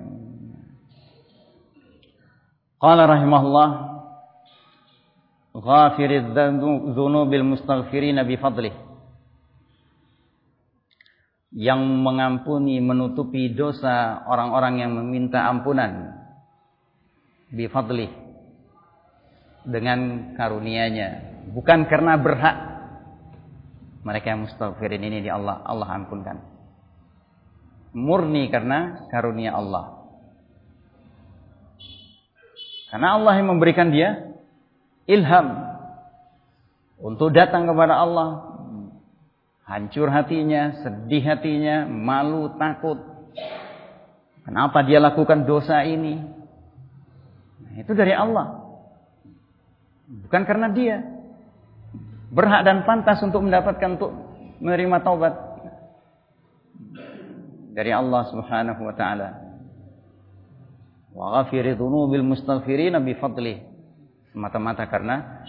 Qala 2.80 3.04
rahimahullah 3.04 3.70
ghafiridz 5.60 6.32
dzunubil 6.96 7.44
mustaghfirin 7.44 8.16
bi 8.24 8.40
fadlih. 8.40 8.76
Yang 11.52 11.82
mengampuni 11.84 12.80
menutupi 12.80 13.52
dosa 13.52 14.24
orang-orang 14.24 14.86
yang 14.86 14.92
meminta 14.96 15.50
ampunan 15.50 16.16
bi 17.52 17.68
fadlih 17.68 18.29
dengan 19.66 20.32
karunia-Nya, 20.36 21.10
bukan 21.52 21.88
karena 21.90 22.16
berhak. 22.16 22.58
Mereka 24.00 24.32
yang 24.32 24.48
mustaghfirin 24.48 25.04
ini 25.04 25.20
di 25.20 25.30
Allah, 25.30 25.60
Allah 25.68 25.90
ampunkan. 26.00 26.38
Murni 27.92 28.48
karena 28.48 29.10
karunia 29.12 29.52
Allah. 29.58 30.00
Karena 32.90 33.20
Allah 33.20 33.34
yang 33.38 33.54
memberikan 33.54 33.92
dia 33.92 34.34
ilham 35.06 35.70
untuk 37.02 37.34
datang 37.36 37.66
kepada 37.66 38.02
Allah. 38.02 38.30
Hancur 39.70 40.10
hatinya, 40.10 40.82
sedih 40.82 41.22
hatinya, 41.30 41.86
malu, 41.86 42.58
takut. 42.58 42.98
Kenapa 44.42 44.82
dia 44.82 44.98
lakukan 44.98 45.46
dosa 45.46 45.86
ini? 45.86 46.18
Nah, 47.62 47.76
itu 47.78 47.94
dari 47.94 48.18
Allah. 48.18 48.69
Bukan 50.10 50.42
karena 50.50 50.74
dia 50.74 51.06
berhak 52.34 52.66
dan 52.66 52.82
pantas 52.82 53.22
untuk 53.22 53.46
mendapatkan 53.46 53.94
untuk 53.94 54.12
menerima 54.58 54.98
taubat 55.06 55.34
dari 57.78 57.94
Allah 57.94 58.26
Subhanahu 58.34 58.82
wa 58.82 58.94
taala. 58.98 59.30
Wa 61.14 61.42
ghafiri 61.42 61.78
dzunubil 61.78 62.26
mustaghfirin 62.26 62.98
bi 63.06 63.14
fadli. 63.22 63.62
Semata-mata 64.34 64.90
karena 64.90 65.46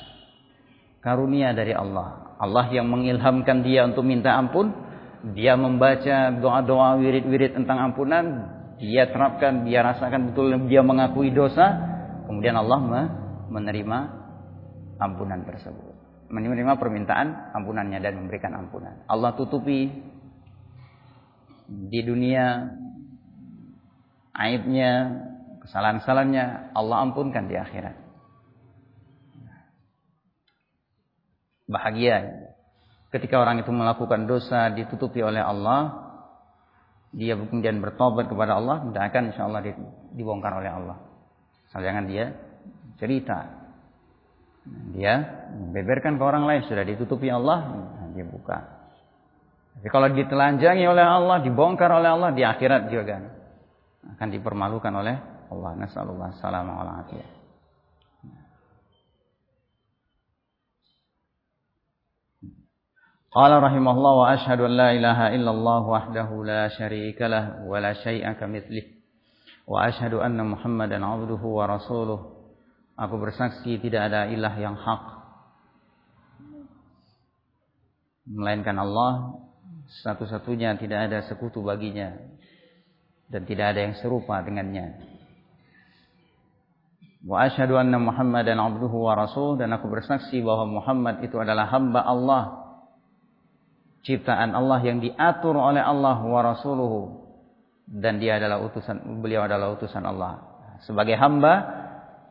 karunia 1.00 1.56
dari 1.56 1.72
Allah. 1.72 2.36
Allah 2.40 2.68
yang 2.72 2.88
mengilhamkan 2.88 3.60
dia 3.60 3.84
untuk 3.84 4.04
minta 4.04 4.32
ampun, 4.36 4.72
dia 5.36 5.52
membaca 5.56 6.32
doa-doa 6.32 6.96
wirid-wirid 6.96 7.52
tentang 7.60 7.92
ampunan, 7.92 8.24
dia 8.80 9.04
terapkan, 9.12 9.68
dia 9.68 9.84
rasakan 9.84 10.32
betul 10.32 10.48
dia 10.64 10.80
mengakui 10.80 11.28
dosa, 11.28 11.76
kemudian 12.24 12.56
Allah 12.56 12.80
menerima 13.52 14.19
ampunan 15.00 15.42
tersebut. 15.42 15.96
Menerima 16.30 16.78
permintaan 16.78 17.56
ampunannya 17.56 17.98
dan 17.98 18.22
memberikan 18.22 18.54
ampunan. 18.54 19.02
Allah 19.10 19.34
tutupi 19.34 19.90
di 21.66 22.00
dunia 22.06 22.70
aibnya, 24.36 25.20
kesalahan-kesalahannya 25.66 26.76
Allah 26.76 26.96
ampunkan 27.10 27.50
di 27.50 27.58
akhirat. 27.58 27.96
Bahagia 31.70 32.30
ketika 33.10 33.38
orang 33.38 33.62
itu 33.62 33.70
melakukan 33.74 34.26
dosa 34.26 34.70
ditutupi 34.70 35.22
oleh 35.22 35.42
Allah, 35.42 36.10
dia 37.10 37.34
kemudian 37.34 37.82
bertobat 37.82 38.30
kepada 38.30 38.54
Allah, 38.58 38.86
tidak 38.86 39.02
akan 39.10 39.22
insya 39.34 39.42
Allah 39.50 39.62
dibongkar 40.14 40.62
oleh 40.62 40.70
Allah. 40.70 40.98
Jangan 41.74 42.06
dia 42.06 42.34
cerita 42.98 43.59
dia 44.66 45.46
beberkan 45.72 46.20
ke 46.20 46.22
orang 46.22 46.44
lain 46.44 46.68
sudah 46.68 46.84
ditutupi 46.84 47.32
Allah, 47.32 47.88
dia 48.12 48.28
buka. 48.28 48.58
Tapi 49.80 49.88
kalau 49.88 50.12
ditelanjangi 50.12 50.84
oleh 50.84 51.04
Allah, 51.04 51.40
dibongkar 51.40 51.88
oleh 51.88 52.10
Allah 52.12 52.30
di 52.36 52.44
akhirat 52.44 52.92
juga 52.92 53.16
akan 54.16 54.28
dipermalukan 54.28 54.92
oleh 54.92 55.16
Allah. 55.48 55.70
Nasallallahu 55.80 56.28
alaihi 56.28 56.40
wasallam. 56.44 57.38
Qala 63.30 63.62
rahimahullah 63.62 64.12
wa 64.18 64.26
ashadu 64.34 64.66
an 64.66 64.74
la 64.74 64.90
ilaha 64.90 65.30
illallah 65.30 65.82
wahdahu 65.86 66.42
la 66.42 66.66
sharika 66.66 67.30
lah 67.30 67.62
wa 67.62 67.78
la 67.78 67.94
syai'a 67.94 68.34
kamitslihi 68.34 69.00
wa 69.70 69.86
ashadu 69.86 70.18
anna 70.18 70.42
Muhammadan 70.42 70.98
'abduhu 70.98 71.62
wa 71.62 71.70
rasuluh 71.70 72.29
Aku 73.00 73.16
bersaksi 73.16 73.80
tidak 73.80 74.12
ada 74.12 74.28
ilah 74.28 74.54
yang 74.60 74.76
hak 74.76 75.20
melainkan 78.28 78.76
Allah 78.76 79.40
satu-satunya 80.04 80.78
tidak 80.78 81.10
ada 81.10 81.18
sekutu 81.26 81.64
baginya 81.64 82.14
dan 83.26 83.42
tidak 83.48 83.74
ada 83.74 83.80
yang 83.90 83.94
serupa 83.98 84.38
dengannya. 84.44 85.00
Wa 87.24 87.48
asyhadu 87.48 87.80
anna 87.80 87.96
Muhammadan 87.96 88.60
abduhu 88.60 89.08
wa 89.08 89.16
dan 89.56 89.72
aku 89.76 89.88
bersaksi 89.88 90.40
bahwa 90.44 90.80
Muhammad 90.80 91.24
itu 91.24 91.36
adalah 91.36 91.68
hamba 91.72 92.04
Allah 92.04 92.42
ciptaan 94.04 94.56
Allah 94.56 94.80
yang 94.80 95.00
diatur 95.00 95.56
oleh 95.56 95.80
Allah 95.80 96.16
wa 96.20 96.40
rasuluhu 96.40 97.28
dan 97.88 98.20
dia 98.20 98.40
adalah 98.40 98.60
utusan 98.60 99.24
beliau 99.24 99.44
adalah 99.48 99.72
utusan 99.72 100.04
Allah. 100.04 100.44
Sebagai 100.84 101.16
hamba 101.16 101.79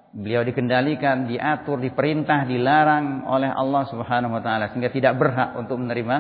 beliau 0.10 0.42
dikendalikan, 0.42 1.30
diatur, 1.30 1.78
diperintah, 1.78 2.50
dilarang 2.50 3.30
oleh 3.30 3.50
Allah 3.50 3.86
Subhanahu 3.90 4.34
wa 4.34 4.42
taala 4.42 4.74
sehingga 4.74 4.90
tidak 4.90 5.22
berhak 5.22 5.54
untuk 5.58 5.78
menerima 5.78 6.18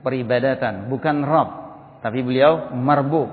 peribadatan, 0.00 0.88
bukan 0.88 1.26
Rabb, 1.26 1.50
tapi 2.00 2.24
beliau 2.24 2.72
marbub. 2.72 3.28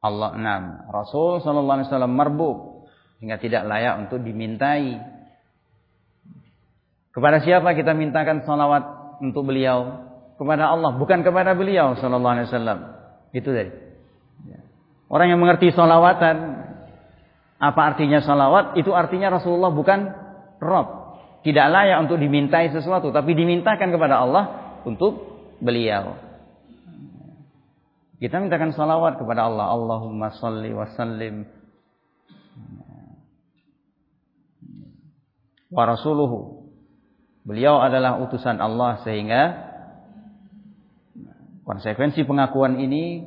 Allah 0.00 0.32
enam, 0.32 0.62
Rasul 0.88 1.44
sallallahu 1.44 1.76
alaihi 1.76 1.88
wasallam 1.92 2.14
marbub 2.16 2.58
sehingga 3.20 3.36
tidak 3.36 3.68
layak 3.68 4.00
untuk 4.08 4.24
dimintai. 4.24 4.96
Kepada 7.12 7.44
siapa 7.44 7.76
kita 7.76 7.92
mintakan 7.92 8.48
salawat 8.48 9.18
untuk 9.20 9.44
beliau? 9.44 10.08
Kepada 10.40 10.72
Allah, 10.72 10.96
bukan 10.96 11.20
kepada 11.20 11.52
beliau 11.52 12.00
sallallahu 12.00 12.32
alaihi 12.32 12.48
wasallam. 12.48 12.78
Itu 13.36 13.52
tadi. 13.52 13.89
Orang 15.10 15.26
yang 15.26 15.42
mengerti 15.42 15.74
salawatan, 15.74 16.36
apa 17.58 17.80
artinya 17.82 18.22
salawat? 18.22 18.78
Itu 18.78 18.94
artinya 18.94 19.34
Rasulullah 19.34 19.74
bukan 19.74 20.06
Rob. 20.62 21.18
Tidak 21.42 21.66
layak 21.66 22.06
untuk 22.06 22.22
dimintai 22.22 22.70
sesuatu, 22.70 23.10
tapi 23.10 23.34
dimintakan 23.34 23.90
kepada 23.90 24.22
Allah 24.22 24.44
untuk 24.86 25.18
beliau. 25.58 26.14
Kita 28.20 28.38
mintakan 28.38 28.70
salawat 28.70 29.18
kepada 29.18 29.48
Allah. 29.48 29.72
Allahumma 29.72 30.30
salli 30.36 30.70
wa 30.70 30.86
sallim 30.94 31.48
wa 35.72 35.84
rasuluhu. 35.86 36.68
Beliau 37.46 37.80
adalah 37.80 38.20
utusan 38.20 38.60
Allah 38.60 39.00
sehingga 39.00 39.42
konsekuensi 41.64 42.28
pengakuan 42.28 42.76
ini 42.76 43.24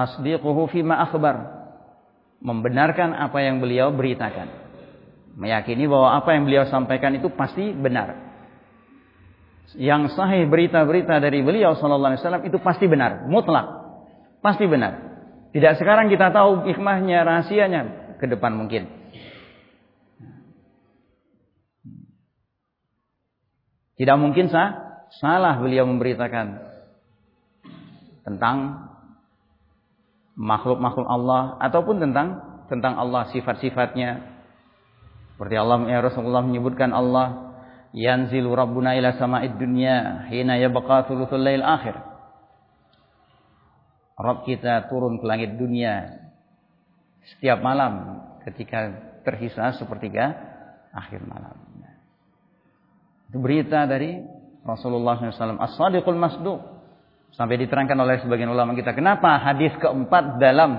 tasdiquhu 0.00 0.64
fima 0.72 1.04
akhbar. 1.04 1.60
Membenarkan 2.40 3.12
apa 3.12 3.44
yang 3.44 3.60
beliau 3.60 3.92
beritakan. 3.92 4.48
Meyakini 5.36 5.84
bahwa 5.84 6.16
apa 6.16 6.32
yang 6.32 6.48
beliau 6.48 6.64
sampaikan 6.72 7.12
itu 7.12 7.28
pasti 7.36 7.76
benar. 7.76 8.16
Yang 9.76 10.16
sahih 10.16 10.48
berita-berita 10.48 11.20
dari 11.20 11.44
beliau 11.44 11.76
sallallahu 11.76 12.16
alaihi 12.16 12.22
wasallam 12.24 12.44
itu 12.48 12.58
pasti 12.64 12.88
benar, 12.88 13.28
mutlak. 13.28 13.68
Pasti 14.40 14.64
benar. 14.64 14.98
Tidak 15.52 15.78
sekarang 15.78 16.08
kita 16.08 16.32
tahu 16.32 16.64
hikmahnya, 16.64 17.22
rahasianya 17.22 17.80
ke 18.18 18.26
depan 18.26 18.56
mungkin. 18.56 18.88
Tidak 24.00 24.16
mungkin 24.16 24.48
sah, 24.48 25.04
salah 25.20 25.60
beliau 25.60 25.84
memberitakan 25.84 26.56
tentang 28.24 28.89
makhluk-makhluk 30.38 31.08
Allah 31.08 31.58
ataupun 31.62 32.02
tentang 32.02 32.28
tentang 32.70 32.98
Allah 32.98 33.30
sifat-sifatnya. 33.34 34.38
Seperti 35.34 35.56
Allah 35.56 35.88
ya 35.88 35.98
Rasulullah 36.04 36.44
menyebutkan 36.44 36.92
Allah 36.92 37.56
yanzilu 37.96 38.52
rabbuna 38.52 38.94
ila 38.94 39.16
sama'id 39.16 39.56
dunya 39.56 40.28
hina 40.28 40.60
yabqa 40.60 41.08
thuluthul 41.08 41.40
lail 41.40 41.64
akhir. 41.64 41.96
Rabb 44.20 44.44
kita 44.44 44.92
turun 44.92 45.16
ke 45.16 45.24
langit 45.24 45.56
dunia 45.56 46.12
setiap 47.34 47.64
malam 47.64 48.20
ketika 48.44 48.92
tersisa 49.24 49.72
sepertiga 49.80 50.36
akhir 50.92 51.24
malam. 51.24 51.70
Itu 53.30 53.38
berita 53.38 53.86
dari 53.86 54.18
Rasulullah 54.66 55.14
SAW. 55.22 55.62
As-sadiqul. 55.62 56.18
Sampai 57.34 57.56
diterangkan 57.62 57.96
oleh 57.96 58.20
sebagian 58.22 58.50
ulama 58.50 58.74
kita. 58.74 58.92
Kenapa 58.92 59.38
hadis 59.40 59.72
keempat 59.78 60.38
dalam 60.42 60.76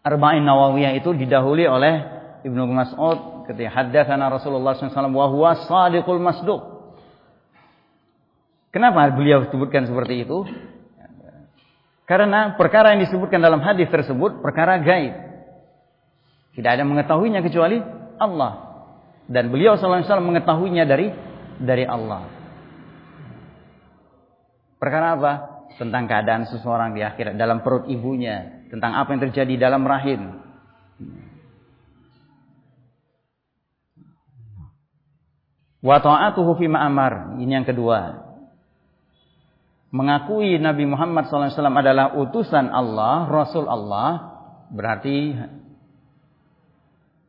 Arba'in 0.00 0.44
Nawawiyah 0.44 0.96
itu 0.96 1.12
didahului 1.12 1.68
oleh 1.68 1.94
Ibnu 2.40 2.64
Mas'ud 2.72 3.44
ketika 3.52 3.82
haddatsana 3.82 4.32
Rasulullah 4.32 4.72
SAW 4.72 5.12
wa 5.12 5.26
huwa 5.28 5.50
sadiqul 5.68 6.22
masduq. 6.22 6.62
Kenapa 8.70 9.10
beliau 9.12 9.50
sebutkan 9.50 9.84
seperti 9.84 10.24
itu? 10.24 10.46
Karena 12.06 12.54
perkara 12.54 12.94
yang 12.94 13.06
disebutkan 13.06 13.42
dalam 13.42 13.60
hadis 13.60 13.90
tersebut 13.90 14.40
perkara 14.42 14.78
gaib. 14.78 15.14
Tidak 16.54 16.70
ada 16.70 16.82
mengetahuinya 16.82 17.42
kecuali 17.42 17.78
Allah 18.18 18.70
dan 19.30 19.46
beliau 19.50 19.78
wasallam 19.78 20.34
mengetahuinya 20.34 20.84
dari 20.86 21.14
dari 21.62 21.86
Allah. 21.86 22.39
Perkara 24.80 25.12
apa? 25.12 25.32
Tentang 25.76 26.08
keadaan 26.08 26.48
seseorang 26.48 26.96
di 26.96 27.04
akhirat 27.04 27.36
dalam 27.36 27.60
perut 27.60 27.84
ibunya, 27.86 28.64
tentang 28.72 28.96
apa 28.96 29.12
yang 29.12 29.28
terjadi 29.28 29.68
dalam 29.68 29.84
rahim. 29.84 30.40
Wa 35.84 36.00
ta'atuhu 36.00 36.56
fi 36.56 36.66
ma'amar. 36.68 37.36
Ini 37.40 37.60
yang 37.60 37.68
kedua. 37.68 38.28
Mengakui 39.90 40.56
Nabi 40.56 40.86
Muhammad 40.86 41.26
SAW 41.28 41.50
adalah 41.52 42.14
utusan 42.16 42.70
Allah, 42.70 43.26
Rasul 43.26 43.66
Allah, 43.66 44.38
berarti 44.70 45.34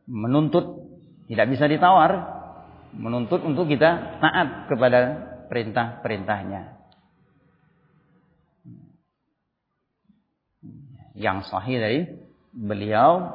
menuntut 0.07 0.87
tidak 1.27 1.47
bisa 1.51 1.67
ditawar. 1.67 2.39
Menuntut 2.91 3.39
untuk 3.47 3.71
kita 3.71 4.19
taat 4.19 4.67
kepada 4.67 4.99
perintah-perintahnya. 5.47 6.80
Yang 11.15 11.51
sahih 11.51 11.77
dari 11.79 11.99
beliau 12.55 13.31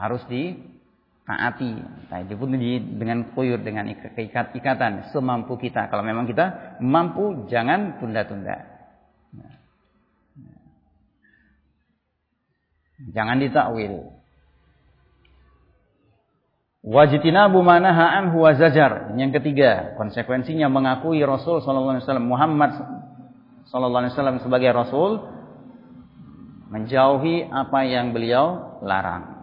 harus 0.00 0.22
ditaati. 0.28 1.72
Nah, 2.08 2.18
itu 2.24 2.34
pun 2.36 2.52
dengan 2.54 3.32
kuyur, 3.36 3.60
dengan 3.60 3.88
ikat, 3.90 4.56
ikatan 4.56 5.12
semampu 5.12 5.60
kita. 5.60 5.92
Kalau 5.92 6.04
memang 6.04 6.24
kita 6.24 6.78
mampu, 6.80 7.48
jangan 7.52 8.00
tunda-tunda. 8.00 8.64
Jangan 13.12 13.38
ditakwil. 13.38 14.10
Wajtinabu 16.82 17.60
manaha 17.60 18.16
anhu 18.22 18.42
wa. 18.48 18.54
Yang 19.14 19.30
ketiga, 19.42 19.94
konsekuensinya 20.00 20.72
mengakui 20.72 21.20
Rasul 21.22 21.60
sallallahu 21.62 22.00
Muhammad 22.24 22.72
sallallahu 23.68 24.40
sebagai 24.40 24.72
rasul 24.72 25.37
menjauhi 26.68 27.48
apa 27.48 27.80
yang 27.88 28.12
beliau 28.12 28.78
larang. 28.84 29.40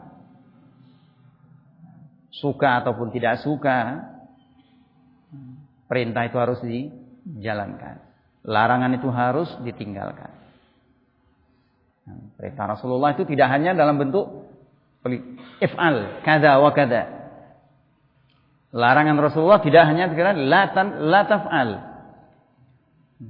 Suka 2.29 2.83
ataupun 2.83 3.09
tidak 3.09 3.41
suka, 3.41 4.05
perintah 5.89 6.27
itu 6.29 6.37
harus 6.37 6.59
dijalankan. 6.61 8.01
Larangan 8.45 8.91
itu 8.93 9.09
harus 9.09 9.49
ditinggalkan. 9.65 10.29
Perintah 12.37 12.77
Rasulullah 12.77 13.17
itu 13.17 13.25
tidak 13.25 13.49
hanya 13.49 13.73
dalam 13.73 13.97
bentuk 13.97 14.45
if'al, 15.57 16.21
kada 16.21 16.61
wa 16.61 16.69
kada. 16.69 17.09
Larangan 18.75 19.17
Rasulullah 19.17 19.63
tidak 19.63 19.87
hanya 19.89 20.11
dikatakan 20.11 20.45
la 20.45 20.61
tan 20.69 20.87
la 21.09 21.21
taf'al. 21.25 21.69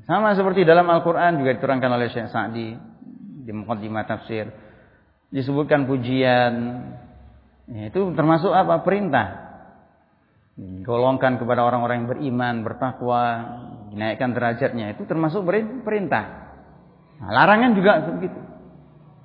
Sama 0.10 0.34
seperti 0.34 0.66
dalam 0.66 0.90
Al-Qur'an 0.90 1.38
juga 1.38 1.54
diterangkan 1.56 1.92
oleh 1.94 2.10
Syekh 2.10 2.34
Sa'di 2.34 2.74
di 3.46 3.52
muqaddimah 3.54 4.10
tafsir. 4.10 4.50
Disebutkan 5.30 5.86
pujian 5.86 6.54
ya, 7.70 7.84
itu 7.94 8.02
termasuk 8.18 8.50
apa? 8.50 8.82
Perintah. 8.82 9.46
Golongkan 10.58 11.36
kepada 11.38 11.68
orang-orang 11.68 12.04
yang 12.04 12.10
beriman, 12.10 12.56
bertakwa, 12.64 13.24
dinaikkan 13.92 14.34
derajatnya 14.34 14.96
itu 14.98 15.06
termasuk 15.06 15.46
perintah. 15.84 16.56
Nah, 17.22 17.32
larangan 17.32 17.76
juga 17.78 17.92
begitu. 18.18 18.40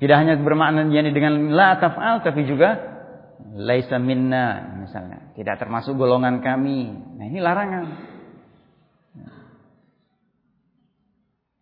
Tidak 0.00 0.16
hanya 0.16 0.34
bermakna 0.40 0.88
yani 0.90 1.14
dengan 1.14 1.54
la 1.54 1.78
taf'al 1.78 2.24
tapi 2.26 2.48
juga 2.48 2.76
laisa 3.54 4.00
minna 4.00 4.74
misalnya, 4.80 5.32
tidak 5.38 5.62
termasuk 5.62 5.94
golongan 5.94 6.42
kami. 6.42 6.92
Nah, 6.92 7.24
ini 7.30 7.38
larangan. 7.38 7.84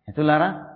Itu 0.09 0.25
larang. 0.25 0.68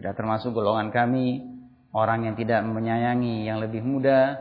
Tidak 0.00 0.16
termasuk 0.16 0.56
golongan 0.56 0.88
kami, 0.88 1.44
orang 1.92 2.24
yang 2.24 2.32
tidak 2.32 2.64
menyayangi 2.64 3.44
yang 3.44 3.60
lebih 3.60 3.84
muda, 3.84 4.32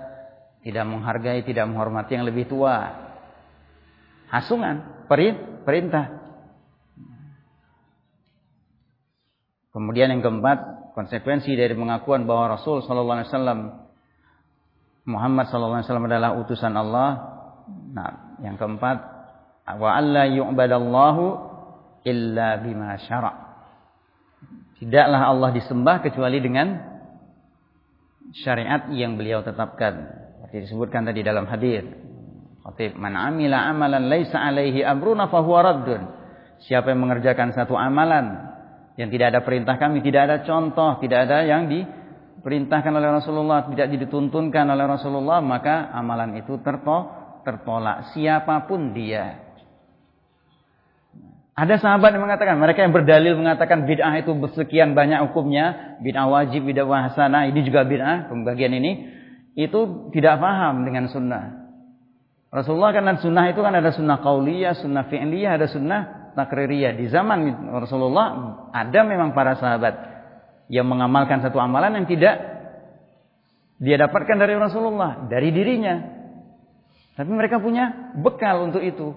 tidak 0.63 0.87
menghargai, 0.87 1.43
tidak 1.43 1.67
menghormati 1.67 2.15
yang 2.15 2.23
lebih 2.23 2.47
tua. 2.47 2.95
Hasungan, 4.31 5.03
perintah. 5.67 6.15
Kemudian 9.75 10.15
yang 10.15 10.23
keempat, 10.23 10.95
konsekuensi 10.95 11.51
dari 11.59 11.75
pengakuan 11.75 12.23
bahwa 12.23 12.55
Rasul 12.55 12.79
Wasallam 12.79 13.91
Muhammad 15.03 15.51
wasallam 15.51 16.07
adalah 16.07 16.39
utusan 16.39 16.71
Allah. 16.71 17.09
Nah, 17.67 18.39
yang 18.47 18.55
keempat, 18.55 18.97
wa 19.75 19.91
alla 19.91 20.23
yu'badallahu 20.23 21.23
illa 22.07 22.63
bima 22.63 22.95
syara'. 22.95 23.48
Tidaklah 24.79 25.21
Allah 25.27 25.49
disembah 25.51 25.99
kecuali 25.99 26.39
dengan 26.39 26.67
syariat 28.31 28.87
yang 28.95 29.19
beliau 29.19 29.43
tetapkan. 29.43 30.07
Seperti 30.39 30.71
disebutkan 30.71 31.03
tadi 31.03 31.19
dalam 31.19 31.43
hadir. 31.51 31.83
Khatib, 32.63 32.95
man 32.95 33.19
amila 33.19 33.67
amalan 33.67 34.07
laisa 34.07 34.39
alaihi 34.39 34.85
amruna 34.87 35.27
fahuwa 35.27 35.59
raddun. 35.61 36.01
Siapa 36.63 36.91
yang 36.91 37.03
mengerjakan 37.03 37.55
satu 37.55 37.75
amalan 37.75 38.49
yang 38.99 39.07
tidak 39.11 39.35
ada 39.35 39.41
perintah 39.43 39.79
kami, 39.79 40.03
tidak 40.03 40.27
ada 40.27 40.37
contoh, 40.43 40.99
tidak 40.99 41.27
ada 41.27 41.47
yang 41.47 41.71
diperintahkan 41.71 42.91
oleh 42.91 43.09
Rasulullah, 43.15 43.67
tidak 43.71 43.95
dituntunkan 43.95 44.67
oleh 44.67 44.85
Rasulullah, 44.87 45.39
maka 45.39 45.87
amalan 45.95 46.35
itu 46.35 46.59
tertolak 46.59 48.11
siapa 48.11 48.67
pun 48.67 48.91
dia. 48.91 49.48
Ada 51.59 51.75
sahabat 51.75 52.15
yang 52.15 52.23
mengatakan, 52.23 52.55
mereka 52.55 52.87
yang 52.87 52.95
berdalil 52.95 53.35
mengatakan 53.35 53.83
bid'ah 53.83 54.15
itu 54.23 54.31
sekian 54.55 54.95
banyak 54.95 55.27
hukumnya, 55.27 55.99
bid'ah 55.99 56.31
wajib, 56.31 56.63
bid'ah 56.63 57.11
hasanah, 57.11 57.51
ini 57.51 57.67
juga 57.67 57.83
bid'ah, 57.83 58.31
pembagian 58.31 58.71
ini, 58.79 59.11
itu 59.59 60.07
tidak 60.15 60.39
paham 60.39 60.87
dengan 60.87 61.11
sunnah. 61.11 61.59
Rasulullah 62.47 62.95
kan 62.95 63.19
sunnah 63.19 63.51
itu 63.51 63.59
kan 63.59 63.75
ada 63.75 63.91
sunnah 63.91 64.23
qauliyah, 64.23 64.79
sunnah 64.79 65.03
fi'liyah, 65.11 65.59
ada 65.59 65.67
sunnah 65.67 66.31
takririyah. 66.33 66.95
Di 66.95 67.11
zaman 67.11 67.67
Rasulullah 67.75 68.27
ada 68.71 68.99
memang 69.03 69.35
para 69.35 69.59
sahabat 69.59 69.93
yang 70.71 70.87
mengamalkan 70.87 71.43
satu 71.43 71.59
amalan 71.59 71.99
yang 71.99 72.07
tidak 72.07 72.35
dia 73.83 73.99
dapatkan 73.99 74.37
dari 74.39 74.55
Rasulullah, 74.55 75.29
dari 75.29 75.51
dirinya. 75.51 75.95
Tapi 77.19 77.31
mereka 77.35 77.59
punya 77.59 78.15
bekal 78.15 78.65
untuk 78.65 78.81
itu. 78.81 79.11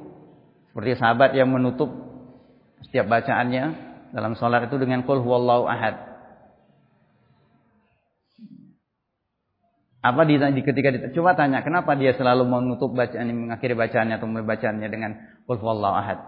Seperti 0.70 0.98
sahabat 0.98 1.32
yang 1.38 1.48
menutup 1.48 2.11
setiap 2.88 3.06
bacaannya 3.08 3.64
dalam 4.12 4.36
sholat 4.36 4.68
itu 4.68 4.76
dengan 4.76 5.06
qul 5.06 5.22
huwallahu 5.22 5.64
ahad. 5.66 6.12
Apa 10.02 10.26
di, 10.26 10.34
ketika 10.66 10.90
di, 10.90 10.98
coba 11.14 11.38
tanya 11.38 11.62
kenapa 11.62 11.94
dia 11.94 12.10
selalu 12.18 12.42
menutup 12.42 12.90
bacaan 12.90 13.30
mengakhiri 13.30 13.78
bacaannya 13.78 14.18
atau 14.18 14.26
membacaannya 14.26 14.88
dengan 14.90 15.14
qul 15.46 15.62
huwallahu 15.62 15.94
ahad? 15.94 16.18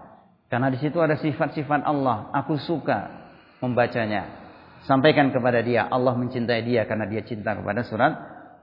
Karena 0.47 0.71
di 0.71 0.79
situ 0.79 0.95
ada 1.03 1.19
sifat-sifat 1.19 1.83
Allah. 1.83 2.31
Aku 2.31 2.55
suka 2.55 3.11
membacanya. 3.59 4.45
Sampaikan 4.87 5.33
kepada 5.33 5.59
dia. 5.65 5.89
Allah 5.89 6.15
mencintai 6.15 6.63
dia 6.63 6.87
karena 6.87 7.09
dia 7.09 7.25
cinta 7.25 7.57
kepada 7.57 7.83
surat 7.83 8.13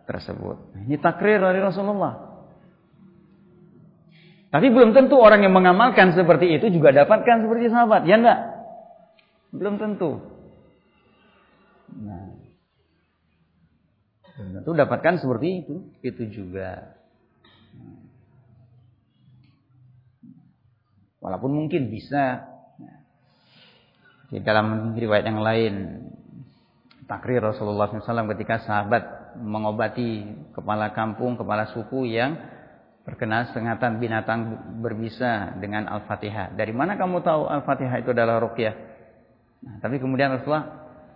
tersebut. 0.08 0.80
Ini 0.88 0.96
takrir 1.02 1.42
dari 1.42 1.60
Rasulullah. 1.60 2.31
Tapi 4.52 4.68
belum 4.68 4.92
tentu 4.92 5.16
orang 5.16 5.40
yang 5.40 5.56
mengamalkan 5.56 6.12
seperti 6.12 6.52
itu 6.52 6.68
juga 6.68 6.92
dapatkan 6.92 7.48
seperti 7.48 7.72
sahabat. 7.72 8.04
Ya 8.04 8.20
enggak? 8.20 8.40
Belum 9.48 9.80
tentu. 9.80 10.20
Nah. 11.96 12.36
Belum 14.36 14.50
tentu 14.60 14.70
dapatkan 14.76 15.24
seperti 15.24 15.64
itu. 15.64 15.74
Itu 16.04 16.28
juga. 16.28 17.00
Walaupun 21.24 21.56
mungkin 21.56 21.88
bisa 21.88 22.44
di 24.28 24.40
dalam 24.44 24.92
riwayat 24.92 25.24
yang 25.28 25.40
lain 25.40 25.74
takrir 27.08 27.40
Rasulullah 27.40 27.88
SAW 27.88 28.32
ketika 28.36 28.60
sahabat 28.68 29.36
mengobati 29.40 30.28
kepala 30.52 30.92
kampung, 30.92 31.40
kepala 31.40 31.72
suku 31.72 32.04
yang 32.04 32.36
terkena 33.02 33.50
sengatan 33.50 33.98
binatang 33.98 34.40
berbisa 34.78 35.58
dengan 35.58 35.90
Al-Fatihah. 35.90 36.54
Dari 36.54 36.70
mana 36.70 36.94
kamu 36.94 37.22
tahu 37.22 37.50
Al-Fatihah 37.50 37.98
itu 37.98 38.14
adalah 38.14 38.38
ruqyah? 38.38 38.74
Nah, 39.62 39.76
tapi 39.82 39.98
kemudian 39.98 40.38
Rasulullah 40.38 40.66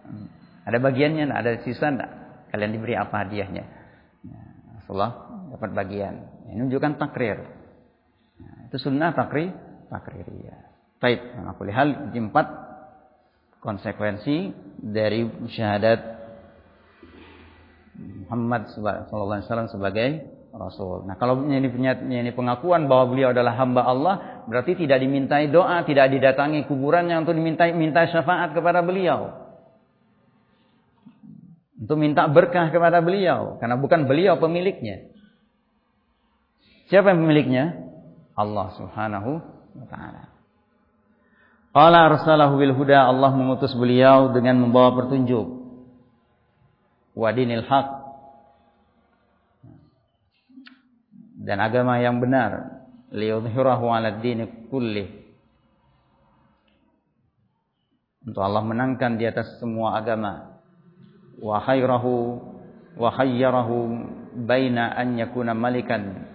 hmm, 0.07 0.27
ada 0.67 0.79
bagiannya, 0.83 1.25
ada 1.31 1.51
sisa 1.63 1.91
enggak? 1.91 2.11
Kalian 2.51 2.71
diberi 2.75 2.95
apa 2.99 3.27
hadiahnya? 3.27 3.65
Nah, 4.27 4.47
Rasulullah 4.83 5.13
dapat 5.55 5.71
bagian. 5.75 6.15
Ini 6.51 6.59
menunjukkan 6.63 6.93
takrir. 6.99 7.39
Nah, 8.43 8.59
itu 8.71 8.77
sunnah 8.83 9.15
takrir 9.15 9.55
takririyah. 9.87 10.67
Baik, 10.99 11.21
aku 11.55 11.63
lihat 11.69 12.11
empat 12.11 12.47
konsekuensi 13.63 14.55
dari 14.81 15.27
syahadat 15.55 16.17
Muhammad 18.27 18.75
wasallam 18.75 19.71
sebagai 19.71 20.36
rasul. 20.57 21.05
Nah, 21.05 21.15
kalau 21.21 21.45
ini 21.45 21.69
ini 21.69 22.33
pengakuan 22.33 22.89
bahwa 22.89 23.13
beliau 23.13 23.31
adalah 23.31 23.55
hamba 23.57 23.85
Allah, 23.85 24.15
berarti 24.49 24.75
tidak 24.75 25.05
dimintai 25.05 25.53
doa, 25.53 25.85
tidak 25.85 26.11
didatangi 26.11 26.65
kuburannya 26.67 27.21
untuk 27.21 27.37
dimintai 27.37 27.77
minta 27.77 28.09
syafaat 28.09 28.57
kepada 28.57 28.81
beliau. 28.81 29.47
Untuk 31.77 32.01
minta 32.01 32.25
berkah 32.27 32.73
kepada 32.73 33.05
beliau, 33.05 33.61
karena 33.61 33.77
bukan 33.77 34.09
beliau 34.09 34.41
pemiliknya. 34.41 35.13
Siapa 36.89 37.13
yang 37.13 37.21
pemiliknya? 37.27 37.65
Allah 38.37 38.73
Subhanahu 38.77 39.31
wa 39.77 39.87
taala. 39.89 40.37
Qala 41.77 41.99
arsalahu 42.09 42.57
bil 42.57 42.73
huda 42.73 43.05
Allah 43.05 43.33
mengutus 43.37 43.77
beliau 43.77 44.33
dengan 44.33 44.57
membawa 44.57 44.97
petunjuk. 44.97 45.45
Wa 47.13 47.33
dinil 47.37 47.65
haq. 47.69 47.96
Dan 51.47 51.63
agama 51.63 52.03
yang 52.03 52.19
benar. 52.19 52.83
Liyudhhirahu 53.15 53.87
ala 53.87 54.19
dini 54.19 54.67
kulli. 54.67 55.07
Untuk 58.27 58.43
Allah 58.43 58.67
menangkan 58.67 59.15
di 59.15 59.31
atas 59.31 59.63
semua 59.63 59.95
agama. 59.95 60.59
Wa 61.39 61.63
khairahu 61.63 62.43
wa 62.99 63.11
khayyarahu 63.15 63.77
baina 64.43 64.91
an 64.99 65.15
yakuna 65.15 65.55
malikan. 65.55 66.27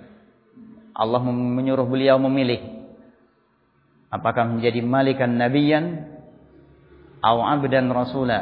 Allah 0.96 1.20
menyuruh 1.28 1.84
beliau 1.92 2.16
memilih 2.16 2.82
apakah 4.12 4.44
menjadi 4.44 4.84
malikan 4.84 5.40
nabiyan 5.40 6.08
atau 7.24 7.48
abdan 7.48 7.88
rasula 7.96 8.40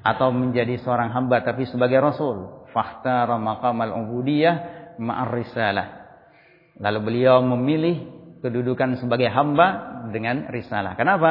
atau 0.00 0.32
menjadi 0.32 0.80
seorang 0.80 1.12
hamba 1.12 1.42
tapi 1.42 1.66
sebagai 1.66 1.98
rasul 1.98 2.64
fakhtara 2.72 3.36
maqamal 3.36 3.90
ubudiyah 3.90 4.79
ma'ar 5.00 5.32
risalah. 5.32 5.86
Lalu 6.76 6.98
beliau 7.00 7.40
memilih 7.40 8.04
kedudukan 8.44 9.00
sebagai 9.00 9.32
hamba 9.32 10.00
dengan 10.12 10.48
risalah. 10.52 10.96
Kenapa? 10.96 11.30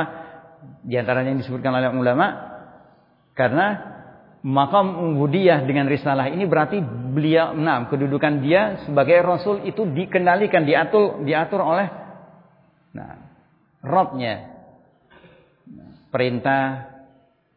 Di 0.82 0.97
antaranya 0.97 1.38
yang 1.38 1.41
disebutkan 1.45 1.71
oleh 1.71 1.93
ulama 1.93 2.27
karena 3.38 3.67
makam 4.41 5.15
ubudiyah 5.15 5.63
dengan 5.63 5.88
risalah 5.88 6.32
ini 6.32 6.47
berarti 6.47 6.79
beliau 7.12 7.51
nah 7.55 7.91
kedudukan 7.91 8.39
dia 8.39 8.88
sebagai 8.88 9.19
rasul 9.19 9.67
itu 9.67 9.84
dikendalikan 9.84 10.63
diatur 10.63 11.27
diatur 11.27 11.60
oleh 11.60 11.88
Nah, 12.89 13.13
perintah 16.10 16.89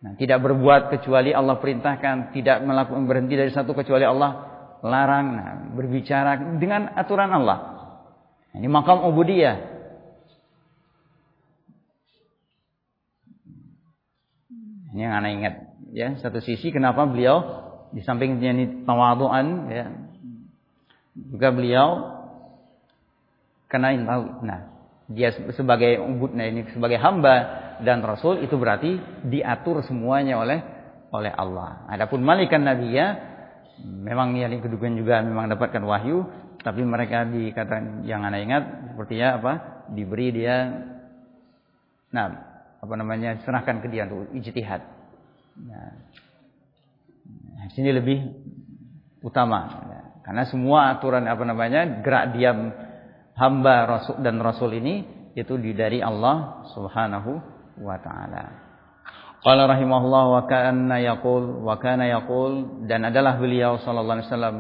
nah, 0.05 0.13
tidak 0.21 0.45
berbuat 0.45 0.93
kecuali 0.93 1.33
Allah 1.33 1.57
perintahkan, 1.57 2.37
tidak 2.37 2.61
melakukan 2.61 3.05
berhenti 3.09 3.35
dari 3.41 3.49
satu 3.49 3.73
kecuali 3.73 4.05
Allah 4.05 4.52
larang, 4.83 5.27
nah, 5.39 5.55
berbicara 5.73 6.59
dengan 6.59 6.91
aturan 6.99 7.31
Allah. 7.31 7.59
Ini 8.53 8.67
makam 8.69 9.07
ubudiyah. 9.09 9.57
Ini 14.93 15.01
yang 15.01 15.15
anak 15.25 15.31
ingat 15.33 15.55
ya, 15.97 16.09
satu 16.21 16.45
sisi 16.45 16.69
kenapa 16.69 17.09
beliau 17.09 17.65
di 17.97 18.05
samping 18.05 18.37
ini 18.37 18.85
tawaduan 18.85 19.47
ya. 19.73 19.87
Juga 21.17 21.49
beliau 21.49 21.89
kenal 23.73 23.97
tahu. 24.05 24.25
Nah, 24.45 24.61
dia 25.09 25.33
sebagai 25.57 25.97
nah 26.37 26.45
ini 26.45 26.69
sebagai 26.77 27.01
hamba 27.01 27.35
dan 27.81 28.05
rasul 28.05 28.45
itu 28.45 28.57
berarti 28.61 29.01
diatur 29.25 29.81
semuanya 29.85 30.37
oleh 30.41 30.61
oleh 31.13 31.33
Allah. 31.33 31.89
Adapun 31.89 32.21
malikan 32.21 32.65
nabi 32.65 32.93
ya 32.93 33.32
memang 33.83 34.35
yang 34.39 34.55
kedudukan 34.63 34.95
juga 34.95 35.21
memang 35.23 35.51
dapatkan 35.51 35.83
wahyu 35.83 36.27
tapi 36.63 36.87
mereka 36.87 37.27
dikatakan 37.27 38.07
yang 38.07 38.23
anda 38.23 38.39
ingat 38.39 38.95
sepertinya 38.95 39.29
apa 39.43 39.53
diberi 39.91 40.31
dia 40.31 40.57
nah 42.15 42.53
apa 42.83 42.95
namanya 42.99 43.39
serahkan 43.47 43.79
ke 43.79 43.87
dia 43.87 44.11
untuk 44.11 44.27
ijtihad. 44.35 44.83
Nah, 45.71 45.95
sini 47.71 47.95
lebih 47.95 48.19
utama 49.23 49.87
karena 50.27 50.43
semua 50.51 50.91
aturan 50.91 51.31
apa 51.31 51.47
namanya 51.47 52.03
gerak 52.03 52.35
diam 52.35 52.75
hamba 53.39 53.87
rasul 53.87 54.19
dan 54.19 54.43
rasul 54.43 54.75
ini 54.75 55.07
itu 55.39 55.55
dari 55.73 56.03
Allah 56.03 56.67
Subhanahu 56.75 57.39
wa 57.79 57.97
taala. 58.03 58.72
Qala 59.43 59.67
rahimahullah 59.67 60.25
wa 60.39 60.43
kana 60.47 61.03
yaqul 61.03 61.67
wa 61.67 61.75
kana 61.75 62.07
yaqul 62.07 62.87
dan 62.87 63.11
adalah 63.11 63.43
beliau 63.43 63.75
sallallahu 63.83 64.23
alaihi 64.23 64.29
wasallam 64.31 64.57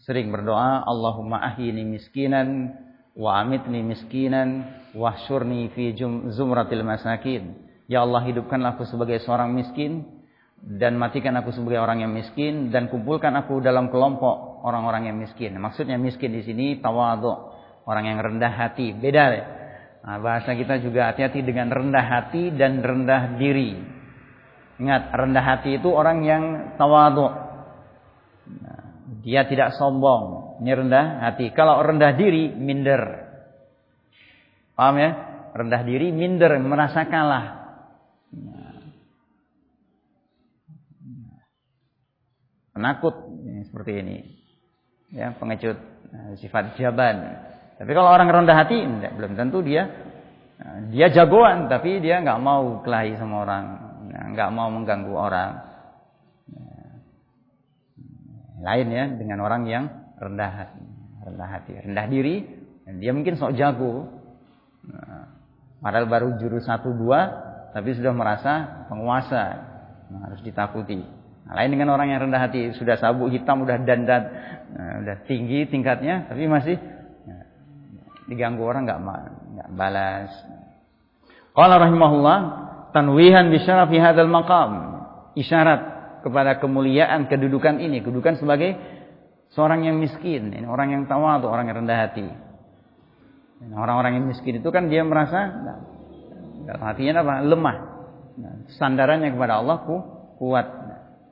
sering 0.00 0.32
berdoa 0.32 0.88
Allahumma 0.88 1.44
ahyini 1.44 1.84
miskinan 1.84 2.72
wa 3.12 3.44
amitni 3.44 3.84
miskinan 3.84 4.72
wahsyurni 4.96 5.68
fi 5.76 5.92
zumratil 6.32 6.80
masakin. 6.80 7.60
Ya 7.92 8.08
Allah 8.08 8.24
hidupkanlah 8.24 8.80
aku 8.80 8.88
sebagai 8.88 9.20
seorang 9.20 9.52
miskin 9.52 10.24
dan 10.56 10.96
matikan 10.96 11.36
aku 11.36 11.52
sebagai 11.52 11.76
orang 11.76 12.00
yang 12.00 12.12
miskin 12.16 12.72
dan 12.72 12.88
kumpulkan 12.88 13.36
aku 13.36 13.60
dalam 13.60 13.92
kelompok 13.92 14.64
orang-orang 14.64 15.12
yang 15.12 15.20
miskin. 15.20 15.52
Maksudnya 15.60 16.00
miskin 16.00 16.32
di 16.32 16.40
sini 16.40 16.80
tawadhu 16.80 17.52
orang 17.84 18.16
yang 18.16 18.18
rendah 18.24 18.64
hati. 18.64 18.96
Beda 18.96 19.24
ya 19.28 19.65
Nah, 20.06 20.22
bahasa 20.22 20.54
kita 20.54 20.78
juga 20.78 21.10
hati-hati 21.10 21.42
dengan 21.42 21.66
rendah 21.66 22.06
hati 22.06 22.54
dan 22.54 22.78
rendah 22.78 23.34
diri. 23.42 23.74
Ingat, 24.78 25.10
rendah 25.10 25.42
hati 25.42 25.82
itu 25.82 25.90
orang 25.90 26.22
yang 26.22 26.42
tawadhu. 26.78 27.26
Nah, 28.62 28.82
dia 29.26 29.42
tidak 29.50 29.74
sombong. 29.74 30.62
Ini 30.62 30.70
rendah 30.78 31.26
hati. 31.26 31.50
Kalau 31.50 31.82
rendah 31.82 32.14
diri, 32.14 32.54
minder. 32.54 33.02
Paham 34.78 34.94
ya? 35.02 35.10
Rendah 35.58 35.82
diri, 35.82 36.14
minder, 36.14 36.54
merasa 36.62 37.02
kalah. 37.10 37.46
Nah. 38.30 38.78
Penakut 42.78 43.16
seperti 43.66 43.92
ini. 44.06 44.16
Ya, 45.10 45.34
pengecut, 45.34 45.82
nah, 46.14 46.38
sifat 46.38 46.78
jaban. 46.78 47.42
Tapi 47.76 47.90
kalau 47.92 48.08
orang 48.08 48.28
rendah 48.32 48.56
hati, 48.56 48.80
enggak, 48.80 49.12
belum 49.16 49.36
tentu 49.36 49.60
dia 49.60 49.88
dia 50.88 51.12
jagoan, 51.12 51.68
tapi 51.68 52.00
dia 52.00 52.24
nggak 52.24 52.40
mau 52.40 52.80
kelahi 52.80 53.20
sama 53.20 53.44
orang, 53.44 53.64
nggak 54.32 54.50
mau 54.52 54.68
mengganggu 54.72 55.12
orang. 55.12 55.50
Lain 58.64 58.88
ya 58.88 59.04
dengan 59.12 59.44
orang 59.44 59.68
yang 59.68 59.84
rendah 60.16 60.50
hati, 60.50 60.84
rendah 61.28 61.48
hati, 61.52 61.72
rendah 61.76 62.06
diri, 62.08 62.36
dia 62.98 63.12
mungkin 63.12 63.36
sok 63.36 63.52
jago. 63.52 64.08
Padahal 65.76 66.08
baru 66.08 66.28
jurus 66.40 66.64
satu 66.64 66.96
dua, 66.96 67.28
tapi 67.76 67.92
sudah 67.92 68.16
merasa 68.16 68.86
penguasa, 68.88 69.44
nah, 70.08 70.32
harus 70.32 70.40
ditakuti. 70.40 71.04
Nah, 71.46 71.52
lain 71.52 71.76
dengan 71.76 71.92
orang 71.92 72.10
yang 72.10 72.26
rendah 72.26 72.40
hati, 72.40 72.72
sudah 72.74 72.96
sabuk 72.96 73.28
hitam, 73.28 73.60
udah 73.60 73.76
dandan, 73.84 74.22
nah, 74.72 74.92
udah 75.04 75.16
tinggi 75.28 75.68
tingkatnya, 75.68 76.26
tapi 76.32 76.48
masih 76.48 76.80
diganggu 78.26 78.62
orang 78.62 78.86
nggak 78.86 79.00
nggak 79.56 79.68
balas. 79.74 80.30
Qala 81.56 81.80
rahimahullah 81.80 82.38
tanwihan 82.92 83.48
bi 83.48 83.58
syarafi 83.62 83.96
hadzal 83.96 84.28
maqam. 84.28 84.70
Isyarat 85.36 85.96
kepada 86.24 86.58
kemuliaan 86.58 87.28
kedudukan 87.28 87.78
ini, 87.78 88.00
kedudukan 88.00 88.40
sebagai 88.40 88.76
seorang 89.52 89.86
yang 89.86 90.00
miskin, 90.00 90.50
ini 90.50 90.66
orang 90.66 90.92
yang 90.92 91.02
tawadhu, 91.04 91.46
orang 91.46 91.70
yang 91.70 91.84
rendah 91.84 91.98
hati. 92.08 92.26
Orang-orang 93.72 94.20
yang 94.20 94.26
miskin 94.28 94.60
itu 94.60 94.68
kan 94.68 94.88
dia 94.92 95.00
merasa 95.00 95.48
dalam 96.66 96.82
hatinya 96.82 97.24
apa? 97.24 97.34
lemah. 97.40 97.76
Nah, 98.36 98.54
sandarannya 98.76 99.32
kepada 99.32 99.64
Allah 99.64 99.80
ku, 99.84 99.96
kuat. 100.36 100.66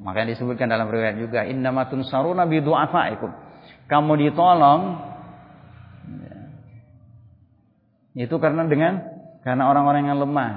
Makanya 0.00 0.36
disebutkan 0.36 0.72
dalam 0.72 0.88
riwayat 0.88 1.20
juga 1.20 1.44
innamatun 1.44 2.04
saruna 2.08 2.48
bi 2.48 2.64
du'afaikum. 2.64 3.28
Kamu 3.88 4.12
ditolong 4.16 4.80
itu 8.14 8.34
karena 8.38 8.62
dengan 8.70 9.02
karena 9.42 9.66
orang-orang 9.66 10.06
yang 10.06 10.18
lemah. 10.22 10.52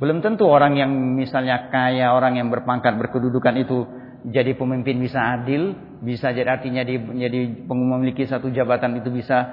Belum 0.00 0.24
tentu 0.24 0.48
orang 0.48 0.80
yang 0.80 0.88
misalnya 1.18 1.68
kaya, 1.68 2.16
orang 2.16 2.40
yang 2.40 2.48
berpangkat, 2.48 2.96
berkedudukan 2.96 3.52
itu 3.60 3.84
jadi 4.24 4.56
pemimpin 4.56 4.96
bisa 4.96 5.36
adil, 5.36 5.76
bisa 6.00 6.32
jadi 6.32 6.56
artinya 6.56 6.80
dia 6.86 6.96
jadi 7.28 7.68
memiliki 7.68 8.24
satu 8.24 8.48
jabatan 8.48 8.96
itu 8.96 9.12
bisa 9.12 9.44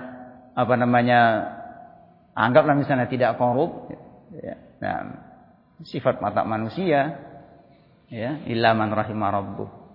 apa 0.56 0.74
namanya 0.80 1.20
anggaplah 2.32 2.80
misalnya 2.80 3.12
tidak 3.12 3.36
korup. 3.36 3.92
Nah, 4.80 4.98
sifat 5.84 6.24
mata 6.24 6.48
manusia, 6.48 7.20
ya, 8.08 8.40
ilaman 8.48 8.94
rahimah 8.94 9.30
rabbuh. 9.34 9.87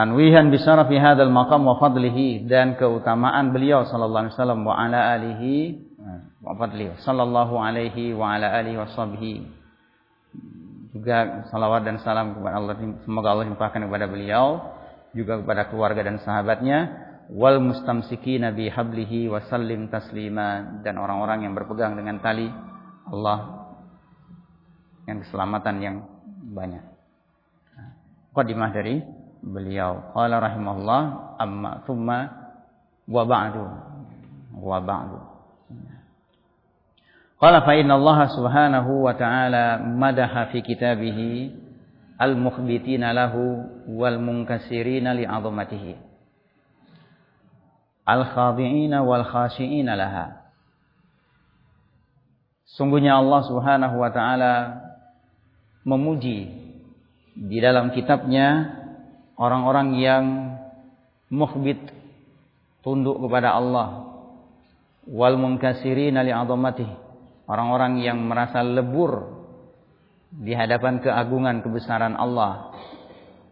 Tanwihan 0.00 0.48
bisarafi 0.48 0.96
hadzal 0.96 1.28
maqam 1.28 1.60
wa 1.60 1.76
fadlihi 1.76 2.48
dan 2.48 2.72
keutamaan 2.80 3.52
beliau 3.52 3.84
sallallahu 3.84 4.32
alaihi 4.32 4.32
wasallam 4.32 4.60
wa 4.64 4.72
ala 4.72 5.00
alihi 5.12 5.76
wa 6.40 6.56
fadlihi 6.56 6.96
sallallahu 7.04 7.60
alaihi 7.60 8.16
wa 8.16 8.32
ala 8.32 8.48
alihi 8.48 8.80
washabbihi 8.80 9.34
juga 10.96 11.44
salawat 11.52 11.84
dan 11.84 12.00
salam 12.00 12.32
kepada 12.32 12.56
Allah 12.56 12.74
semoga 13.04 13.28
Allah 13.28 13.44
limpahkan 13.52 13.80
kepada 13.84 14.08
beliau 14.08 14.72
juga 15.12 15.36
kepada 15.36 15.68
keluarga 15.68 16.00
dan 16.00 16.16
sahabatnya 16.24 16.78
wal 17.28 17.60
mustamsiki 17.60 18.40
nabi 18.40 18.72
hablihi 18.72 19.28
wa 19.28 19.44
sallim 19.52 19.92
taslima 19.92 20.80
dan 20.80 20.96
orang-orang 20.96 21.44
yang 21.44 21.52
berpegang 21.52 21.92
dengan 21.92 22.24
tali 22.24 22.48
Allah 23.04 23.68
yang 25.04 25.20
keselamatan 25.28 25.76
yang 25.84 25.96
banyak. 26.56 26.84
Qadimah 28.30 28.70
dari 28.70 29.19
beliau. 29.42 30.12
Qala 30.12 30.40
rahimahullah 30.40 31.02
amma 31.40 31.82
thumma 31.84 32.18
wa 33.08 33.22
ba'du. 33.24 33.64
Wa 34.60 34.78
ba'du. 34.80 35.18
Qala 37.40 37.64
fa 37.64 37.72
inna 37.72 37.96
Allah 37.96 38.28
subhanahu 38.28 39.08
wa 39.08 39.16
ta'ala 39.16 39.80
madaha 39.80 40.52
fi 40.52 40.60
kitabih 40.60 41.56
al-mukhbitina 42.20 43.16
lahu 43.16 43.64
wal 43.88 44.20
munkasirina 44.20 45.16
li 45.16 45.24
'azamatihi 45.24 46.10
al-khadi'ina 48.10 49.06
wal 49.06 49.24
khashi'ina 49.24 49.94
laha. 49.94 50.50
Sungguhnya 52.70 53.18
Allah 53.18 53.40
Subhanahu 53.46 53.96
wa 53.98 54.10
taala 54.14 54.54
memuji 55.82 56.48
di 57.34 57.58
dalam 57.58 57.90
kitabnya 57.90 58.78
orang-orang 59.40 59.88
yang 59.96 60.24
mukhbit 61.32 61.80
tunduk 62.84 63.16
kepada 63.24 63.56
Allah. 63.56 64.12
Wal 65.08 65.40
munkasirin 65.40 66.20
li 66.20 66.28
azamatih. 66.28 66.86
Orang-orang 67.48 68.04
yang 68.04 68.20
merasa 68.20 68.60
lebur 68.60 69.40
di 70.30 70.52
hadapan 70.52 71.00
keagungan 71.00 71.64
kebesaran 71.64 72.14
Allah. 72.14 72.76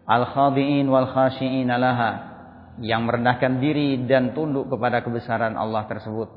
Al 0.05 0.29
khadiin 0.29 0.87
wal 0.87 1.09
khashiin 1.09 1.73
laha. 1.73 2.37
Yang 2.79 3.01
merendahkan 3.11 3.59
diri 3.59 4.07
dan 4.07 4.37
tunduk 4.37 4.71
kepada 4.71 5.03
kebesaran 5.03 5.59
Allah 5.59 5.89
tersebut. 5.91 6.31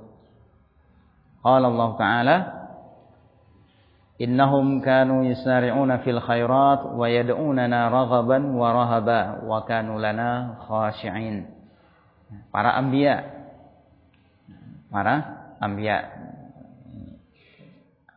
Qala 1.45 1.69
Allah 1.69 1.89
taala 2.01 2.37
Innahum 4.21 4.85
kanu 4.85 5.25
yusari'una 5.25 6.05
fil 6.05 6.21
khairat 6.21 6.93
wa 6.93 7.09
yad'unana 7.09 7.89
raghaban 7.89 8.53
wa 8.53 8.69
rahaba 8.69 9.41
wa 9.41 9.65
kanu 9.65 9.97
lana 9.97 10.61
khashi'in. 10.61 11.49
Para 12.53 12.77
anbiya. 12.77 13.17
Para 14.93 15.15
anbiya. 15.57 16.05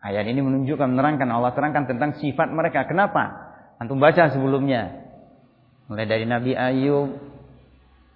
Ayat 0.04 0.28
ini 0.28 0.44
menunjukkan 0.44 0.92
menerangkan 0.92 1.24
Allah 1.32 1.56
terangkan 1.56 1.88
tentang 1.88 2.20
sifat 2.20 2.52
mereka. 2.52 2.84
Kenapa? 2.84 3.56
Antum 3.80 3.96
baca 3.96 4.28
sebelumnya. 4.28 5.08
Mulai 5.88 6.04
dari 6.04 6.28
Nabi 6.28 6.52
Ayub 6.52 7.16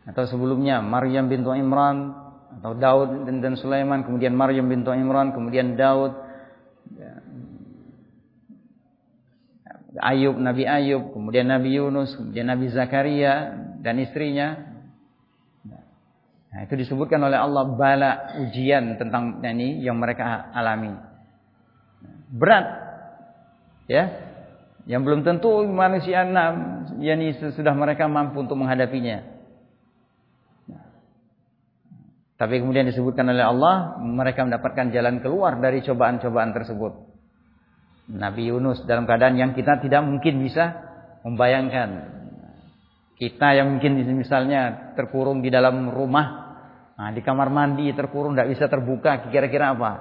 atau 0.04 0.28
sebelumnya 0.28 0.84
Maryam 0.84 1.32
bintu 1.32 1.56
Imran 1.56 2.12
atau 2.60 2.76
Daud 2.76 3.24
dan 3.24 3.56
Sulaiman, 3.56 4.04
kemudian 4.04 4.36
Maryam 4.36 4.68
bintu 4.68 4.92
Imran, 4.92 5.32
kemudian 5.32 5.72
Daud 5.76 6.27
Ayub, 10.00 10.38
Nabi 10.38 10.64
Ayub, 10.64 11.12
kemudian 11.12 11.50
Nabi 11.50 11.76
Yunus, 11.76 12.14
kemudian 12.16 12.48
Nabi 12.48 12.70
Zakaria 12.70 13.54
dan 13.82 13.98
istrinya. 13.98 14.54
Nah, 16.48 16.64
itu 16.64 16.74
disebutkan 16.80 17.20
oleh 17.20 17.36
Allah 17.36 17.64
bala 17.76 18.12
ujian 18.40 18.96
tentang 18.96 19.44
ini 19.44 19.84
yang 19.84 20.00
mereka 20.00 20.48
alami. 20.56 20.96
Berat. 22.32 22.66
Ya. 23.84 24.04
Yang 24.88 25.02
belum 25.04 25.20
tentu 25.20 25.52
manusia 25.68 26.24
enam 26.24 26.84
yakni 26.96 27.36
sudah 27.36 27.76
mereka 27.76 28.08
mampu 28.08 28.40
untuk 28.40 28.56
menghadapinya. 28.56 29.20
Tapi 32.38 32.54
kemudian 32.62 32.86
disebutkan 32.86 33.26
oleh 33.28 33.42
Allah 33.42 33.98
mereka 33.98 34.46
mendapatkan 34.46 34.94
jalan 34.94 35.18
keluar 35.18 35.58
dari 35.58 35.82
cobaan-cobaan 35.82 36.54
tersebut. 36.54 37.07
Nabi 38.08 38.48
Yunus 38.48 38.88
dalam 38.88 39.04
keadaan 39.04 39.36
yang 39.36 39.52
kita 39.52 39.84
tidak 39.84 40.00
mungkin 40.00 40.40
bisa 40.40 40.80
membayangkan. 41.28 42.16
Kita 43.20 43.52
yang 43.52 43.76
mungkin 43.76 43.98
misalnya 44.16 44.94
terkurung 44.96 45.44
di 45.44 45.50
dalam 45.52 45.90
rumah, 45.90 46.26
nah 46.94 47.10
di 47.10 47.20
kamar 47.20 47.50
mandi 47.50 47.90
terkurung 47.92 48.32
tidak 48.32 48.54
bisa 48.54 48.64
terbuka, 48.70 49.28
kira-kira 49.28 49.74
apa? 49.74 49.92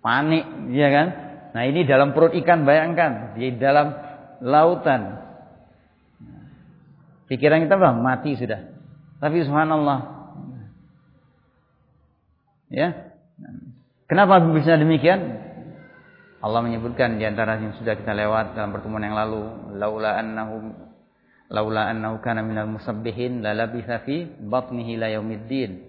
Panik, 0.00 0.72
ya 0.72 0.88
kan? 0.90 1.08
Nah 1.54 1.62
ini 1.68 1.86
dalam 1.86 2.16
perut 2.16 2.34
ikan 2.34 2.66
bayangkan 2.66 3.36
di 3.38 3.54
dalam 3.54 3.94
lautan. 4.42 5.22
Pikiran 7.30 7.62
kita 7.68 7.76
bah 7.78 7.94
mati 7.94 8.34
sudah. 8.34 8.72
Tapi 9.20 9.44
subhanallah. 9.44 9.98
Ya. 12.72 13.14
Kenapa 14.08 14.42
bisa 14.50 14.76
demikian? 14.80 15.43
Allah 16.44 16.60
menyebutkan 16.60 17.16
di 17.16 17.24
antara 17.24 17.56
yang 17.56 17.72
sudah 17.80 17.96
kita 17.96 18.12
lewat 18.12 18.52
dalam 18.52 18.68
pertemuan 18.68 19.00
yang 19.00 19.16
lalu, 19.16 19.72
laula 19.80 20.20
annahum 20.20 20.76
laula 21.48 21.88
annahu 21.88 22.20
kana 22.20 22.44
minal 22.44 22.68
musabbihin 22.68 23.40
la 23.40 23.56
labitha 23.56 24.04
fi 24.04 24.28
batnihi 24.28 25.00
la 25.00 25.08
yaumiddin. 25.08 25.88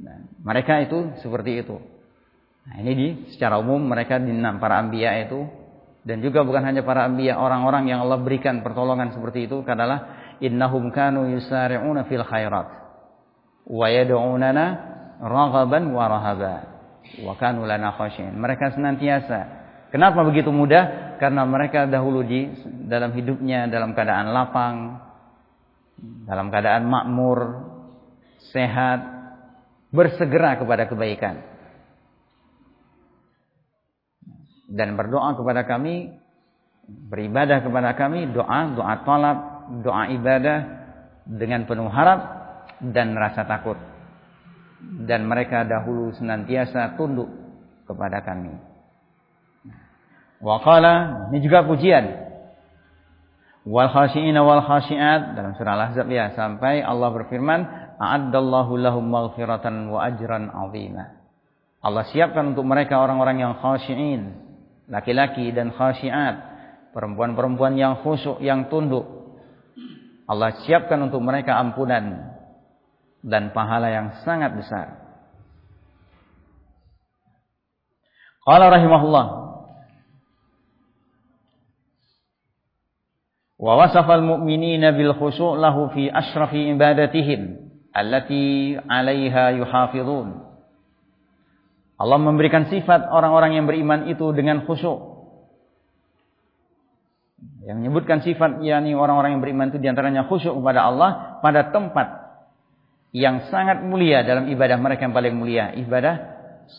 Nah, 0.00 0.24
mereka 0.40 0.80
itu 0.80 1.20
seperti 1.20 1.60
itu. 1.60 1.76
Nah, 2.64 2.80
ini 2.80 2.92
di 2.96 3.08
secara 3.36 3.60
umum 3.60 3.76
mereka 3.76 4.16
di 4.16 4.32
para 4.56 4.80
anbiya 4.80 5.28
itu 5.28 5.44
dan 6.00 6.24
juga 6.24 6.48
bukan 6.48 6.64
hanya 6.64 6.80
para 6.80 7.04
anbiya, 7.04 7.36
orang-orang 7.36 7.92
yang 7.92 8.00
Allah 8.08 8.24
berikan 8.24 8.64
pertolongan 8.64 9.12
seperti 9.12 9.44
itu 9.44 9.60
adalah 9.68 10.32
innahum 10.40 10.88
kanu 10.96 11.28
yusari'una 11.36 12.08
fil 12.08 12.24
khairat 12.24 12.68
wa 13.68 13.86
yad'unana 13.92 14.64
raghaban 15.20 15.92
wa 15.92 16.08
rahaba 16.08 16.54
wa 17.20 17.36
kanu 17.36 17.68
lana 17.68 17.92
khashin. 18.00 18.32
Mereka 18.32 18.80
senantiasa 18.80 19.59
Kenapa 19.90 20.22
begitu 20.22 20.54
mudah? 20.54 21.18
Karena 21.18 21.42
mereka 21.42 21.84
dahulu 21.90 22.22
di 22.22 22.46
dalam 22.86 23.10
hidupnya 23.10 23.66
dalam 23.66 23.92
keadaan 23.92 24.30
lapang, 24.30 24.76
dalam 26.24 26.46
keadaan 26.48 26.86
makmur, 26.86 27.38
sehat, 28.54 29.02
bersegera 29.90 30.56
kepada 30.56 30.86
kebaikan. 30.86 31.42
Dan 34.70 34.94
berdoa 34.94 35.34
kepada 35.34 35.66
kami, 35.66 36.14
beribadah 36.86 37.58
kepada 37.58 37.98
kami, 37.98 38.30
doa, 38.30 38.70
doa 38.70 38.94
talab, 39.02 39.38
doa 39.82 40.06
ibadah 40.14 40.58
dengan 41.26 41.66
penuh 41.66 41.90
harap 41.90 42.20
dan 42.78 43.18
rasa 43.18 43.42
takut. 43.42 43.76
Dan 44.80 45.26
mereka 45.26 45.66
dahulu 45.66 46.14
senantiasa 46.14 46.94
tunduk 46.94 47.28
kepada 47.90 48.22
kami. 48.22 48.69
Waqala 50.40 51.28
ini 51.28 51.38
juga 51.44 51.68
pujian. 51.68 52.32
Wal 53.68 53.92
khashiina 53.92 54.40
wal 54.40 54.64
khashiat 54.64 55.36
dalam 55.36 55.52
surah 55.52 55.76
Al-Ahzab 55.76 56.08
ya 56.08 56.32
sampai 56.32 56.80
Allah 56.80 57.12
berfirman, 57.12 57.60
"A'addallahu 58.00 58.72
lahum 58.80 59.04
maghfiratan 59.04 59.92
wa 59.92 60.00
ajran 60.00 60.48
'azima." 60.48 61.20
Allah 61.84 62.08
siapkan 62.08 62.56
untuk 62.56 62.64
mereka 62.64 62.96
orang-orang 63.04 63.44
yang 63.44 63.54
khashiin, 63.60 64.32
laki-laki 64.88 65.52
dan 65.52 65.76
khashiat, 65.76 66.40
perempuan-perempuan 66.96 67.76
yang 67.76 68.00
khusyuk, 68.00 68.40
yang 68.40 68.72
tunduk. 68.72 69.04
Allah 70.24 70.56
siapkan 70.64 71.00
untuk 71.04 71.20
mereka 71.20 71.60
ampunan 71.60 72.32
dan 73.20 73.52
pahala 73.52 73.92
yang 73.92 74.24
sangat 74.24 74.56
besar. 74.56 74.96
Qala 78.40 78.72
rahimahullah 78.72 79.49
Wa 83.60 83.76
wasafal 83.76 84.24
mu'minina 84.24 84.96
bil 84.96 85.12
khusyu' 85.12 85.60
lahu 85.60 85.92
fi 85.92 86.08
ashrafi 86.08 86.72
ibadatihim 86.72 87.60
allati. 87.92 88.80
Allah 92.00 92.16
memberikan 92.16 92.72
sifat 92.72 93.12
orang-orang 93.12 93.60
yang 93.60 93.68
beriman 93.68 94.08
itu 94.08 94.32
dengan 94.32 94.64
khusyuk. 94.64 95.20
Yang 97.68 97.76
menyebutkan 97.84 98.24
sifat 98.24 98.64
yakni 98.64 98.96
orang-orang 98.96 99.36
yang 99.36 99.44
beriman 99.44 99.68
itu 99.68 99.76
di 99.76 99.92
antaranya 99.92 100.24
khusyuk 100.24 100.56
kepada 100.56 100.88
Allah 100.88 101.36
pada 101.44 101.68
tempat 101.68 102.08
yang 103.12 103.52
sangat 103.52 103.84
mulia 103.84 104.24
dalam 104.24 104.48
ibadah 104.48 104.80
mereka 104.80 105.04
yang 105.04 105.12
paling 105.12 105.36
mulia, 105.36 105.76
ibadah 105.76 106.16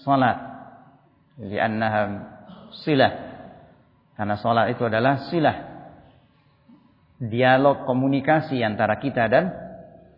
salat. 0.01 0.41
Li'annaha 1.37 2.01
silah. 2.81 3.13
Karena 4.17 4.35
salat 4.41 4.73
itu 4.73 4.81
adalah 4.89 5.29
silah 5.29 5.70
dialog 7.21 7.85
komunikasi 7.85 8.65
antara 8.65 8.97
kita 8.97 9.29
dan 9.29 9.53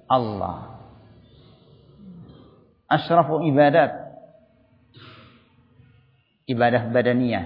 Allah. 0.08 0.80
Asrafu 2.88 3.44
ibadat. 3.44 3.92
Ibadah 6.48 6.92
badaniyah. 6.92 7.46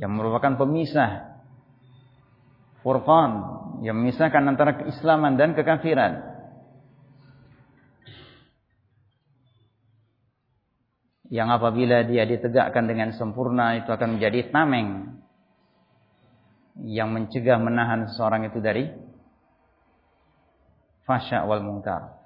Yang 0.00 0.12
merupakan 0.12 0.52
pemisah. 0.56 1.40
Furqan. 2.80 3.32
Yang 3.84 3.96
memisahkan 4.00 4.42
antara 4.48 4.72
keislaman 4.80 5.36
dan 5.36 5.52
kekafiran. 5.52 6.33
Yang 11.34 11.50
apabila 11.50 12.06
dia 12.06 12.22
ditegakkan 12.22 12.86
dengan 12.86 13.10
sempurna 13.18 13.74
itu 13.74 13.90
akan 13.90 14.18
menjadi 14.18 14.54
tameng. 14.54 15.18
Yang 16.78 17.08
mencegah 17.10 17.58
menahan 17.58 18.10
seseorang 18.10 18.46
itu 18.50 18.58
dari 18.62 18.90
fasya 21.06 21.46
wal 21.46 21.62
mungkar 21.62 22.24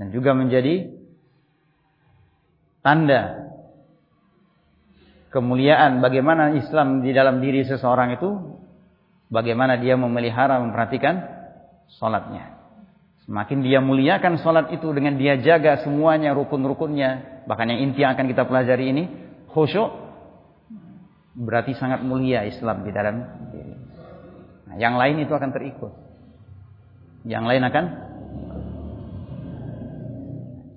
dan 0.00 0.08
juga 0.14 0.32
menjadi 0.32 0.88
tanda 2.80 3.52
kemuliaan 5.28 6.00
bagaimana 6.00 6.56
Islam 6.56 7.04
di 7.04 7.12
dalam 7.12 7.44
diri 7.44 7.68
seseorang 7.68 8.16
itu 8.16 8.30
bagaimana 9.28 9.76
dia 9.76 10.00
memelihara 10.00 10.56
memperhatikan 10.64 11.20
salatnya 12.00 12.59
Semakin 13.30 13.62
dia 13.62 13.78
muliakan 13.78 14.42
sholat 14.42 14.74
itu 14.74 14.90
dengan 14.90 15.14
dia 15.14 15.38
jaga 15.38 15.86
semuanya 15.86 16.34
rukun-rukunnya. 16.34 17.46
Bahkan 17.46 17.66
yang 17.70 17.80
inti 17.86 18.02
yang 18.02 18.18
akan 18.18 18.26
kita 18.26 18.42
pelajari 18.42 18.90
ini. 18.90 19.06
Khusyuk. 19.54 19.86
Berarti 21.38 21.78
sangat 21.78 22.02
mulia 22.02 22.42
Islam 22.42 22.82
di 22.82 22.90
dalam. 22.90 23.22
Nah, 24.66 24.74
yang 24.82 24.98
lain 24.98 25.22
itu 25.22 25.30
akan 25.30 25.54
terikut. 25.54 25.94
Yang 27.22 27.44
lain 27.46 27.62
akan 27.70 27.84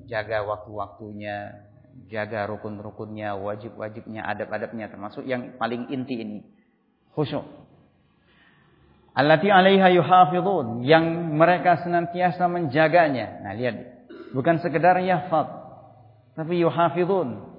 jaga 0.06 0.46
waktu-waktunya, 0.46 1.66
jaga 2.06 2.46
rukun-rukunnya, 2.54 3.34
wajib-wajibnya, 3.34 4.30
adab-adabnya 4.30 4.94
termasuk 4.94 5.26
yang 5.26 5.58
paling 5.58 5.90
inti 5.90 6.22
ini. 6.22 6.46
Khusyuk. 7.18 7.63
Allati 9.14 9.54
'alaiha 9.54 9.94
yuhafizun 9.94 10.82
yang 10.82 11.38
mereka 11.38 11.86
senantiasa 11.86 12.50
menjaganya. 12.50 13.46
Nah, 13.46 13.54
lihat. 13.54 13.94
Bukan 14.34 14.58
sekedar 14.66 14.98
yahfaz, 14.98 15.46
tapi 16.34 16.58
yuhafizun. 16.58 17.54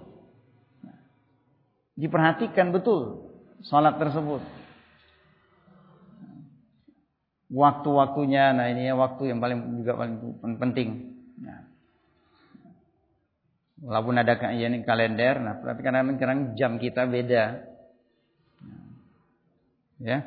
Diperhatikan 1.95 2.75
betul 2.75 3.31
salat 3.63 3.95
tersebut. 4.03 4.43
Waktu-waktunya, 7.55 8.51
nah 8.51 8.67
ini 8.67 8.91
ya 8.91 8.99
waktu 8.99 9.31
yang 9.31 9.39
paling 9.39 9.79
juga 9.79 9.95
paling 9.95 10.59
penting. 10.59 11.15
Nah. 11.39 11.71
Walaupun 13.79 14.19
ada 14.19 14.35
ya 14.51 14.67
ini 14.67 14.83
kalender, 14.83 15.39
nah 15.39 15.63
tapi 15.63 15.87
karena 15.87 16.03
kadang 16.19 16.59
jam 16.59 16.83
kita 16.83 17.07
beda. 17.07 17.71
Ya, 20.03 20.27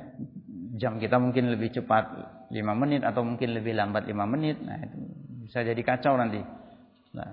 jam 0.78 1.02
kita 1.02 1.18
mungkin 1.18 1.50
lebih 1.52 1.74
cepat 1.74 2.06
5 2.54 2.82
menit 2.82 3.02
atau 3.04 3.26
mungkin 3.26 3.52
lebih 3.58 3.76
lambat 3.76 4.08
5 4.08 4.14
menit. 4.30 4.62
Nah, 4.62 4.78
itu 4.80 4.98
bisa 5.44 5.66
jadi 5.66 5.82
kacau 5.84 6.16
nanti. 6.16 6.40
Nah, 7.18 7.32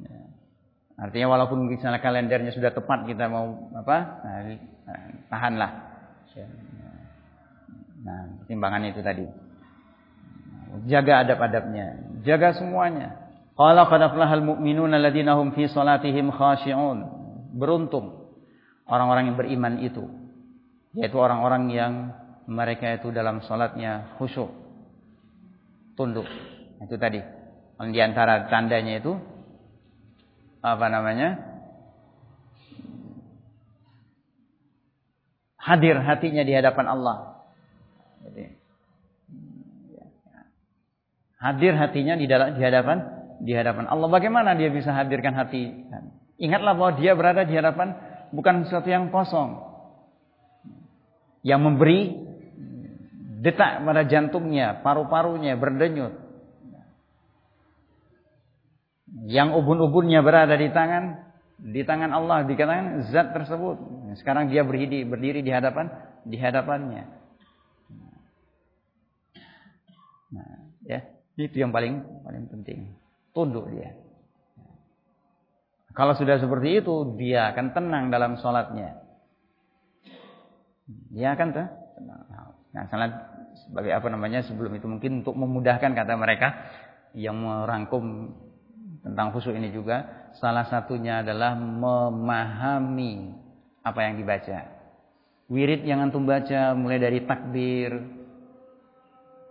ya. 0.00 0.20
Artinya 0.98 1.30
walaupun 1.30 1.70
misalnya 1.70 2.02
kalendernya 2.02 2.50
sudah 2.50 2.74
tepat 2.74 3.06
kita 3.06 3.30
mau 3.30 3.70
apa? 3.74 3.96
Nah, 4.24 4.36
nah 4.86 5.00
tahanlah. 5.30 5.70
Ya. 6.34 6.46
Nah, 8.02 8.20
pertimbangan 8.42 8.82
itu 8.86 9.00
tadi. 9.02 9.26
Jaga 10.86 11.26
adab-adabnya, 11.26 12.18
jaga 12.22 12.54
semuanya. 12.54 13.28
Qala 13.58 13.90
qad 13.90 14.04
aflahal 14.04 14.44
mu'minuna 14.44 15.00
alladziina 15.00 15.34
hum 15.34 15.50
fi 15.56 15.66
salatihim 15.66 16.30
khashi'un. 16.30 16.98
Beruntung 17.58 18.28
orang-orang 18.86 19.32
yang 19.32 19.36
beriman 19.36 19.74
itu, 19.82 20.04
yaitu 20.94 21.16
orang-orang 21.18 21.72
yang 21.72 21.92
mereka 22.48 22.96
itu 22.96 23.12
dalam 23.12 23.44
salatnya 23.44 24.16
khusyuk 24.16 24.48
tunduk 25.94 26.24
itu 26.80 26.96
tadi 26.96 27.20
di 27.78 28.00
antara 28.00 28.48
tandanya 28.48 28.98
itu 28.98 29.12
apa 30.64 30.86
namanya 30.90 31.48
hadir 35.68 36.00
hatinya 36.00 36.42
di 36.42 36.52
hadapan 36.56 36.86
Allah. 36.88 37.16
Jadi, 38.24 38.44
hadir 41.38 41.72
hatinya 41.76 42.14
di 42.16 42.26
dalam 42.26 42.56
di 42.56 42.62
hadapan 42.64 42.98
di 43.44 43.52
hadapan 43.52 43.84
Allah. 43.86 44.08
Bagaimana 44.08 44.56
dia 44.56 44.72
bisa 44.72 44.96
hadirkan 44.96 45.36
hati? 45.36 45.86
Ingatlah 46.40 46.72
bahwa 46.74 46.92
dia 46.96 47.12
berada 47.12 47.44
di 47.44 47.54
hadapan 47.54 47.94
bukan 48.32 48.64
sesuatu 48.64 48.88
yang 48.88 49.12
kosong. 49.12 49.68
Yang 51.46 51.60
memberi 51.62 52.00
detak 53.38 53.80
pada 53.86 54.02
jantungnya, 54.04 54.82
paru-parunya 54.82 55.54
berdenyut. 55.54 56.14
Yang 59.24 59.48
ubun-ubunnya 59.62 60.20
berada 60.20 60.52
di 60.58 60.68
tangan 60.68 61.24
di 61.58 61.82
tangan 61.82 62.12
Allah 62.12 62.44
dikatakan 62.44 63.08
zat 63.08 63.32
tersebut. 63.32 63.80
Sekarang 64.20 64.52
dia 64.52 64.62
berdiri 64.62 65.06
berdiri 65.06 65.40
di 65.40 65.50
hadapan 65.50 65.88
di 66.26 66.36
hadapannya. 66.36 67.02
Nah, 70.28 70.50
ya, 70.84 71.00
itu 71.40 71.56
yang 71.56 71.72
paling 71.72 72.04
paling 72.26 72.44
penting. 72.52 72.92
Tunduk 73.32 73.70
dia. 73.72 73.96
Kalau 75.96 76.14
sudah 76.14 76.38
seperti 76.38 76.78
itu, 76.78 77.18
dia 77.18 77.50
akan 77.50 77.74
tenang 77.74 78.04
dalam 78.14 78.38
sholatnya. 78.38 79.02
Dia 81.10 81.34
akan 81.34 81.48
tenang. 81.50 82.27
Nah, 82.72 82.84
salat 82.92 83.12
sebagai 83.64 83.92
apa 83.96 84.08
namanya 84.12 84.44
sebelum 84.44 84.76
itu 84.76 84.86
mungkin 84.86 85.24
untuk 85.24 85.34
memudahkan 85.34 85.92
kata 85.96 86.14
mereka 86.14 86.48
yang 87.16 87.40
merangkum 87.40 88.34
tentang 89.00 89.32
khusyuk 89.32 89.56
ini 89.56 89.72
juga 89.72 90.30
salah 90.36 90.68
satunya 90.68 91.24
adalah 91.24 91.56
memahami 91.56 93.32
apa 93.80 94.00
yang 94.04 94.20
dibaca. 94.20 94.58
Wirid 95.48 95.88
yang 95.88 96.04
antum 96.04 96.28
baca 96.28 96.76
mulai 96.76 97.00
dari 97.00 97.24
takbir 97.24 98.04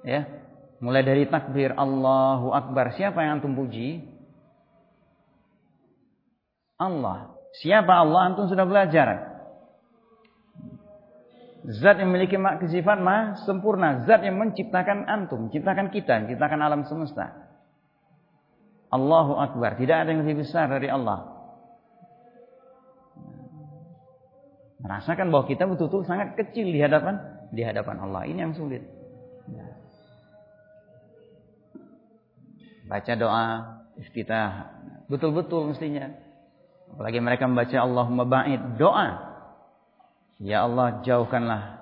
ya, 0.05 0.29
mulai 0.77 1.01
dari 1.01 1.25
takbir 1.25 1.73
Allahu 1.73 2.53
Akbar. 2.53 2.93
Siapa 2.93 3.25
yang 3.25 3.41
antum 3.41 3.57
puji? 3.57 4.05
Allah. 6.77 7.33
Siapa 7.57 7.89
Allah 7.89 8.29
antum 8.29 8.45
sudah 8.45 8.69
belajar. 8.69 9.36
Zat 11.65 11.97
yang 11.97 12.13
memiliki 12.13 12.37
sifat 12.69 12.97
mah 13.01 13.41
sempurna, 13.43 14.05
zat 14.05 14.21
yang 14.21 14.37
menciptakan 14.37 15.09
antum, 15.09 15.49
menciptakan 15.49 15.89
kita, 15.89 16.23
menciptakan 16.23 16.59
alam 16.61 16.85
semesta. 16.85 17.47
Allahu 18.87 19.35
Akbar. 19.35 19.75
Tidak 19.75 19.97
ada 19.97 20.09
yang 20.13 20.23
lebih 20.23 20.45
besar 20.47 20.71
dari 20.71 20.87
Allah. 20.87 21.27
Merasakan 24.79 25.33
bahwa 25.33 25.43
kita 25.49 25.67
betul-betul 25.67 26.07
sangat 26.07 26.39
kecil 26.39 26.71
di 26.71 26.79
hadapan 26.79 27.19
di 27.51 27.65
hadapan 27.65 27.99
Allah. 27.99 28.23
Ini 28.29 28.39
yang 28.47 28.55
sulit. 28.55 28.85
Baca 32.87 33.13
doa 33.19 33.45
iftitah. 33.99 34.71
Betul-betul 35.11 35.75
mestinya. 35.75 36.07
Apalagi 36.95 37.19
mereka 37.19 37.43
membaca 37.43 37.75
Allahumma 37.83 38.23
ba'id. 38.23 38.79
Doa. 38.79 39.26
Ya 40.37 40.69
Allah 40.69 41.01
jauhkanlah 41.01 41.81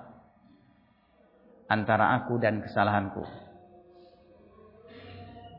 antara 1.68 2.16
aku 2.22 2.40
dan 2.40 2.64
kesalahanku. 2.64 3.20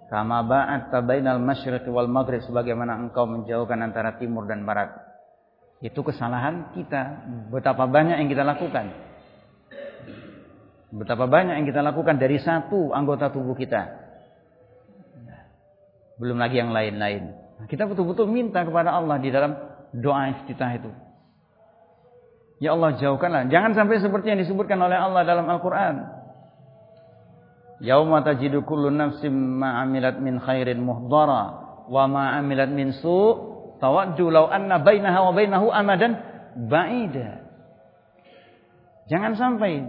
Kama 0.07 0.39
ba'at 0.47 0.89
bainal 1.03 1.43
masyriq 1.43 1.83
wal 1.91 2.07
maghrib 2.07 2.39
sebagaimana 2.39 2.95
engkau 2.95 3.27
menjauhkan 3.27 3.83
antara 3.83 4.15
timur 4.15 4.47
dan 4.47 4.63
barat. 4.63 4.95
Itu 5.83 6.01
kesalahan 6.01 6.73
kita. 6.73 7.27
Betapa 7.53 7.85
banyak 7.85 8.17
yang 8.23 8.29
kita 8.31 8.41
lakukan. 8.47 8.87
Betapa 10.95 11.27
banyak 11.27 11.59
yang 11.59 11.67
kita 11.67 11.83
lakukan 11.83 12.15
dari 12.15 12.39
satu 12.39 12.95
anggota 12.95 13.29
tubuh 13.29 13.53
kita. 13.53 14.07
Belum 16.17 16.39
lagi 16.39 16.57
yang 16.57 16.71
lain-lain. 16.73 17.35
Kita 17.67 17.85
betul-betul 17.85 18.31
minta 18.31 18.63
kepada 18.63 18.95
Allah 18.95 19.19
di 19.21 19.29
dalam 19.29 19.53
doa 19.91 20.33
iftitah 20.33 20.71
itu. 20.79 20.89
Ya 22.57 22.73
Allah 22.73 22.97
jauhkanlah. 22.97 23.53
Jangan 23.53 23.77
sampai 23.77 24.01
seperti 24.01 24.33
yang 24.33 24.41
disebutkan 24.41 24.81
oleh 24.81 24.97
Allah 24.97 25.21
dalam 25.21 25.45
Al-Quran. 25.45 25.95
Yauma 27.77 28.25
tajidu 28.25 28.65
min 30.17 30.35
khairin 30.41 30.81
muhdara 30.81 31.43
wa 31.85 32.03
ma 32.09 32.41
min 32.41 32.89
su' 32.89 33.77
tawaddu 33.77 34.33
law 34.33 34.49
anna 34.49 34.81
wa 34.81 35.31
bainahu 35.33 35.69
amadan 35.69 36.17
ba'ida. 36.65 37.45
Jangan 39.07 39.37
sampai 39.37 39.85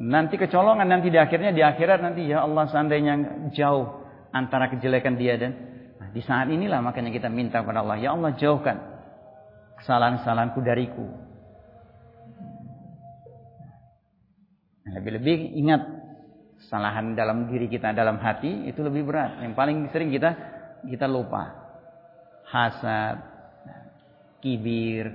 nanti 0.00 0.40
kecolongan 0.40 0.88
nanti 0.88 1.12
di 1.12 1.20
akhirnya 1.20 1.52
di 1.52 1.60
akhirat 1.60 2.00
nanti 2.00 2.24
ya 2.24 2.48
Allah 2.48 2.64
seandainya 2.72 3.44
jauh 3.52 4.00
antara 4.32 4.72
kejelekan 4.72 5.20
dia 5.20 5.36
dan 5.36 5.52
nah, 6.00 6.08
di 6.08 6.24
saat 6.24 6.48
inilah 6.48 6.80
makanya 6.80 7.12
kita 7.12 7.28
minta 7.28 7.60
kepada 7.60 7.84
Allah 7.84 8.00
ya 8.00 8.16
Allah 8.16 8.32
jauhkan 8.40 8.80
kesalahan-kesalahanku 9.84 10.64
dariku. 10.64 11.29
Lebih-lebih 14.96 15.54
ingat 15.60 15.82
kesalahan 16.60 17.14
dalam 17.14 17.48
diri 17.48 17.70
kita 17.70 17.94
dalam 17.94 18.18
hati 18.18 18.68
itu 18.68 18.80
lebih 18.82 19.06
berat. 19.06 19.40
Yang 19.42 19.54
paling 19.54 19.76
sering 19.94 20.10
kita 20.10 20.30
kita 20.86 21.06
lupa. 21.06 21.54
Hasad, 22.50 23.22
kibir, 24.42 25.06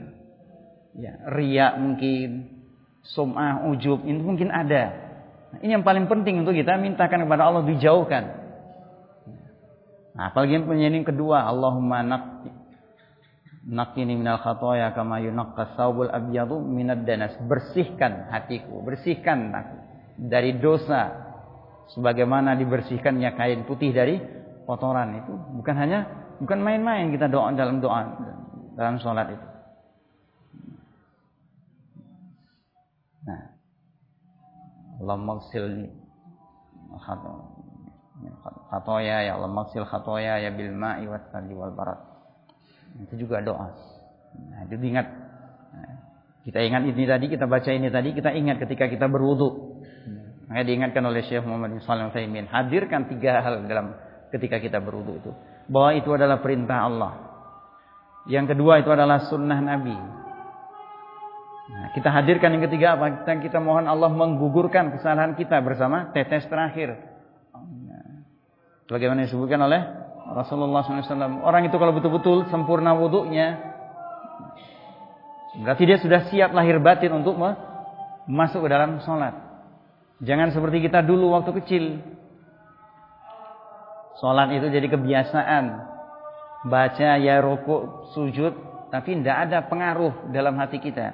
ya, 0.95 1.19
riak 1.35 1.75
mungkin, 1.75 2.47
sum'ah, 3.03 3.67
ujub, 3.67 4.07
itu 4.07 4.23
mungkin 4.23 4.55
ada. 4.55 4.95
Ini 5.59 5.79
yang 5.79 5.83
paling 5.83 6.07
penting 6.07 6.47
untuk 6.47 6.55
kita 6.55 6.79
mintakan 6.79 7.27
kepada 7.27 7.43
Allah 7.51 7.67
dijauhkan. 7.67 8.23
Nah, 10.15 10.31
apalagi 10.31 10.63
yang 10.63 11.03
kedua, 11.03 11.43
Allahumma 11.43 11.99
naqti 12.07 12.54
Nakini 13.65 14.13
minal 14.13 14.37
khatoya 14.37 14.93
kama 14.93 15.25
yunaqqa 15.25 15.73
saubul 15.73 16.09
abyadu 16.13 16.61
minad 16.61 17.01
danas. 17.01 17.33
Bersihkan 17.49 18.29
hatiku, 18.29 18.85
bersihkan 18.85 19.49
aku 19.49 19.77
dari 20.15 20.61
dosa 20.61 21.11
sebagaimana 21.91 22.55
dibersihkannya 22.55 23.35
kain 23.35 23.65
putih 23.67 23.91
dari 23.91 24.21
kotoran 24.65 25.21
itu 25.21 25.33
bukan 25.59 25.75
hanya 25.77 25.99
bukan 26.41 26.59
main-main 26.63 27.11
kita 27.13 27.29
doa 27.29 27.51
dalam 27.53 27.83
doa 27.83 28.15
dalam 28.79 28.97
sholat 29.01 29.27
itu. 29.33 29.47
Nah, 33.25 33.41
Allah 35.01 35.17
magsil 35.19 35.65
khatoya 38.71 39.17
ya 39.25 39.31
Allah 39.35 39.51
magsil 39.51 39.83
khatoya 39.89 40.37
ya 40.41 40.49
bil 40.53 40.73
ma'i 40.73 41.09
wal 41.09 41.73
barat. 41.75 42.14
Itu 43.03 43.27
juga 43.27 43.43
doa. 43.43 43.75
Nah, 44.35 44.67
itu 44.67 44.79
ingat. 44.79 45.07
Nah, 45.75 45.95
kita 46.47 46.59
ingat 46.63 46.81
ini 46.87 47.03
tadi, 47.03 47.25
kita 47.27 47.45
baca 47.49 47.69
ini 47.71 47.87
tadi, 47.91 48.15
kita 48.15 48.31
ingat 48.31 48.61
ketika 48.63 48.87
kita 48.87 49.11
berwudu. 49.11 49.81
Maka 50.45 50.61
diingatkan 50.61 51.01
oleh 51.01 51.25
Syekh 51.25 51.41
Muhammad 51.43 51.75
bin 51.75 51.81
Salim 51.81 52.13
Taimin, 52.13 52.45
hadirkan 52.45 53.09
tiga 53.09 53.41
hal 53.41 53.65
dalam 53.65 53.97
ketika 54.29 54.61
kita 54.61 54.77
berwudu 54.77 55.17
itu. 55.17 55.31
Bahwa 55.67 55.97
itu 55.97 56.13
adalah 56.13 56.39
perintah 56.39 56.85
Allah. 56.85 57.13
Yang 58.29 58.53
kedua 58.53 58.81
itu 58.81 58.89
adalah 58.93 59.25
sunnah 59.25 59.57
Nabi. 59.57 59.97
Nah, 61.65 61.89
kita 61.97 62.13
hadirkan 62.13 62.53
yang 62.53 62.63
ketiga 62.69 62.93
apa? 62.93 63.25
Kita, 63.25 63.41
kita 63.41 63.57
mohon 63.57 63.89
Allah 63.89 64.13
menggugurkan 64.13 64.93
kesalahan 64.93 65.33
kita 65.33 65.57
bersama 65.65 66.13
tetes 66.13 66.45
terakhir. 66.45 66.93
Bagaimana 68.85 69.25
disebutkan 69.25 69.65
oleh 69.65 69.81
Rasulullah 70.25 70.81
SAW. 70.81 71.45
Orang 71.45 71.69
itu 71.69 71.77
kalau 71.77 71.93
betul-betul 71.93 72.49
sempurna 72.49 72.97
wudhunya, 72.97 73.61
berarti 75.61 75.83
dia 75.85 76.01
sudah 76.01 76.25
siap 76.33 76.49
lahir 76.51 76.81
batin 76.81 77.13
untuk 77.13 77.37
masuk 78.25 78.65
ke 78.65 78.69
dalam 78.73 78.97
sholat. 79.05 79.37
Jangan 80.25 80.49
seperti 80.49 80.81
kita 80.89 81.05
dulu 81.05 81.35
waktu 81.37 81.51
kecil. 81.61 81.83
Sholat 84.17 84.49
itu 84.57 84.71
jadi 84.71 84.87
kebiasaan. 84.89 85.93
Baca 86.65 87.09
ya 87.21 87.43
rokok, 87.45 88.15
sujud. 88.17 88.53
Tapi 88.89 89.21
tidak 89.21 89.49
ada 89.49 89.57
pengaruh 89.67 90.31
dalam 90.33 90.55
hati 90.57 90.79
kita. 90.81 91.13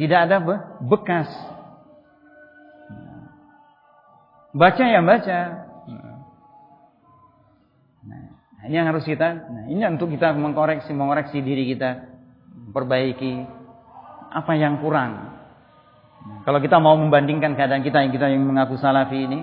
Tidak 0.00 0.16
ada 0.16 0.40
bekas. 0.80 1.28
Baca 4.56 4.84
ya 4.86 5.02
baca. 5.04 5.69
Nah, 8.04 8.66
ini 8.68 8.74
yang 8.76 8.88
harus 8.88 9.04
kita. 9.04 9.28
Nah, 9.48 9.64
ini 9.68 9.80
untuk 9.88 10.12
kita 10.12 10.32
mengkoreksi, 10.36 10.92
mengoreksi 10.92 11.40
diri 11.40 11.68
kita, 11.72 12.08
perbaiki 12.72 13.44
apa 14.30 14.52
yang 14.56 14.78
kurang. 14.80 15.40
Kalau 16.44 16.60
kita 16.60 16.76
mau 16.76 16.94
membandingkan 17.00 17.56
keadaan 17.56 17.80
kita 17.80 18.04
yang 18.04 18.12
kita 18.12 18.26
yang 18.28 18.44
mengaku 18.44 18.76
salafi 18.76 19.16
ini, 19.24 19.40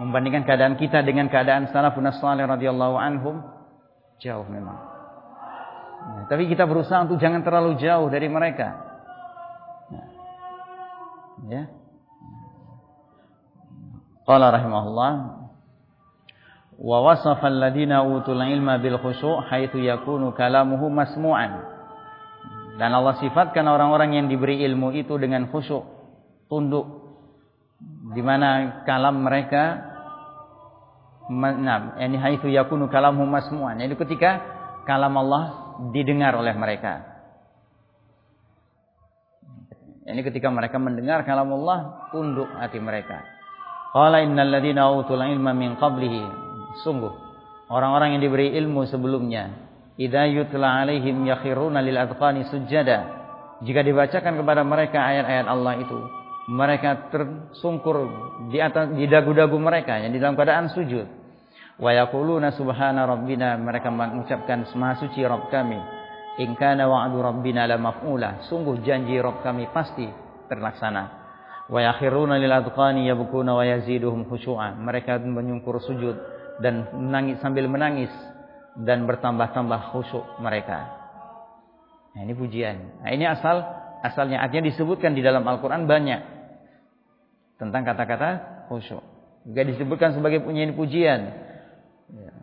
membandingkan 0.00 0.48
keadaan 0.48 0.74
kita 0.80 1.04
dengan 1.04 1.28
keadaan 1.28 1.68
salafun 1.68 2.08
salih 2.16 2.48
radhiyallahu 2.48 2.96
anhum, 2.96 3.44
jauh 4.18 4.48
memang. 4.48 4.80
Ya, 6.04 6.20
tapi 6.28 6.48
kita 6.48 6.68
berusaha 6.68 7.04
untuk 7.04 7.16
jangan 7.20 7.40
terlalu 7.44 7.80
jauh 7.80 8.08
dari 8.12 8.28
mereka. 8.28 8.76
Ya. 11.44 11.68
Qala 14.24 14.48
rahimahullah 14.48 15.43
wa 16.78 16.98
wasafa 17.06 17.46
alladhina 17.46 18.02
utul 18.02 18.40
ilma 18.42 18.82
bil 18.82 18.98
khusyu' 18.98 19.44
haitsu 19.46 19.78
yakunu 19.78 20.34
kalamuhu 20.34 20.90
masmu'an. 20.90 21.74
Dan 22.74 22.90
Allah 22.90 23.14
sifatkan 23.22 23.70
orang-orang 23.70 24.18
yang 24.18 24.26
diberi 24.26 24.58
ilmu 24.66 24.90
itu 24.98 25.14
dengan 25.14 25.46
khusyuk, 25.46 25.86
tunduk 26.50 27.06
di 28.10 28.18
mana 28.18 28.82
kalam 28.82 29.22
mereka 29.22 29.78
nah, 31.30 31.94
ini 32.02 32.18
haitsu 32.18 32.50
yakunu 32.50 32.90
kalamuhu 32.90 33.30
masmu'an. 33.30 33.78
Jadi 33.78 33.94
ketika 33.94 34.30
kalam 34.82 35.14
Allah 35.14 35.78
didengar 35.94 36.34
oleh 36.34 36.54
mereka. 36.54 37.14
Ini 40.04 40.20
ketika 40.20 40.52
mereka 40.52 40.76
mendengar 40.76 41.24
kalam 41.24 41.48
Allah, 41.48 42.10
tunduk 42.12 42.44
hati 42.60 42.76
mereka. 42.76 43.24
Qala 43.96 44.20
innal 44.20 44.52
ladzina 44.52 44.92
utul 44.92 45.24
ilma 45.24 45.56
min 45.56 45.80
qablihi. 45.80 46.43
Sungguh 46.82 47.12
orang-orang 47.70 48.18
yang 48.18 48.22
diberi 48.26 48.52
ilmu 48.58 48.88
sebelumnya, 48.90 49.54
idza 49.94 50.26
alaihim 50.26 51.22
yakhiruna 51.28 51.80
lil 51.84 51.96
adqani 51.96 52.48
sujada. 52.50 53.22
Jika 53.62 53.86
dibacakan 53.86 54.34
kepada 54.42 54.66
mereka 54.66 54.98
ayat-ayat 54.98 55.46
Allah 55.46 55.74
itu, 55.78 55.98
mereka 56.50 57.08
tersungkur 57.08 57.96
di 58.50 58.58
atas 58.60 58.92
di 58.92 59.06
dagu-dagu 59.08 59.56
mereka 59.56 59.96
yang 60.02 60.12
di 60.12 60.18
dalam 60.20 60.36
keadaan 60.36 60.68
sujud. 60.74 61.06
Wa 61.78 61.90
yaquluna 61.90 62.54
subhana 62.54 63.06
rabbina 63.08 63.58
mereka 63.58 63.90
mengucapkan 63.90 64.68
maha 64.78 64.94
suci 65.02 65.26
Rabb 65.26 65.50
kami 65.50 65.80
In 66.34 66.58
kana 66.58 66.90
wa'du 66.90 67.22
rabbina 67.22 67.62
la 67.70 67.78
maf'ula. 67.78 68.50
Sungguh 68.50 68.82
janji 68.82 69.14
Rabb 69.22 69.46
kami 69.46 69.70
pasti 69.70 70.02
terlaksana. 70.50 71.22
Wa 71.70 71.78
yakhiruna 71.78 72.42
lil 72.42 72.50
adqani 72.50 73.06
yabkuna 73.06 73.54
wa 73.54 73.62
yaziduhum 73.62 74.26
khusyu'a. 74.26 74.74
Mereka 74.74 75.22
menyungkur 75.22 75.78
sujud 75.78 76.33
dan 76.62 76.86
menangis 76.94 77.40
sambil 77.42 77.66
menangis 77.66 78.10
dan 78.78 79.06
bertambah-tambah 79.06 79.94
khusyuk 79.94 80.42
mereka. 80.42 80.90
Nah, 82.14 82.20
ini 82.22 82.34
pujian. 82.34 83.02
Nah, 83.02 83.10
ini 83.10 83.26
asal 83.26 83.62
asalnya 84.02 84.42
artinya 84.42 84.70
disebutkan 84.70 85.14
di 85.18 85.22
dalam 85.22 85.42
Al-Qur'an 85.46 85.86
banyak 85.86 86.20
tentang 87.58 87.82
kata-kata 87.82 88.30
khusyuk. 88.70 89.02
Juga 89.44 89.62
disebutkan 89.66 90.14
sebagai 90.14 90.42
pujian-pujian. 90.42 91.20
Ya. 92.14 92.34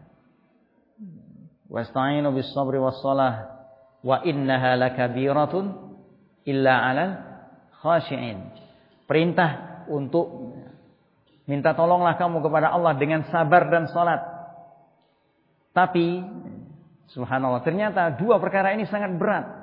Wasta'inu 1.72 2.36
bis 2.36 2.52
sabri 2.52 2.78
was 2.78 3.00
salah 3.00 3.64
wa 4.04 4.20
innaha 4.28 4.76
lakabiratun 4.76 5.96
illa 6.44 6.74
'alal 6.84 7.12
khashi'in. 7.80 8.54
Perintah 9.08 9.84
untuk 9.88 10.56
minta 11.46 11.74
tolonglah 11.74 12.18
kamu 12.18 12.42
kepada 12.42 12.74
Allah 12.74 12.94
dengan 12.98 13.26
sabar 13.30 13.70
dan 13.70 13.90
salat. 13.90 14.22
Tapi 15.72 16.22
subhanallah 17.16 17.64
ternyata 17.64 18.14
dua 18.20 18.38
perkara 18.38 18.76
ini 18.76 18.86
sangat 18.90 19.16
berat. 19.16 19.62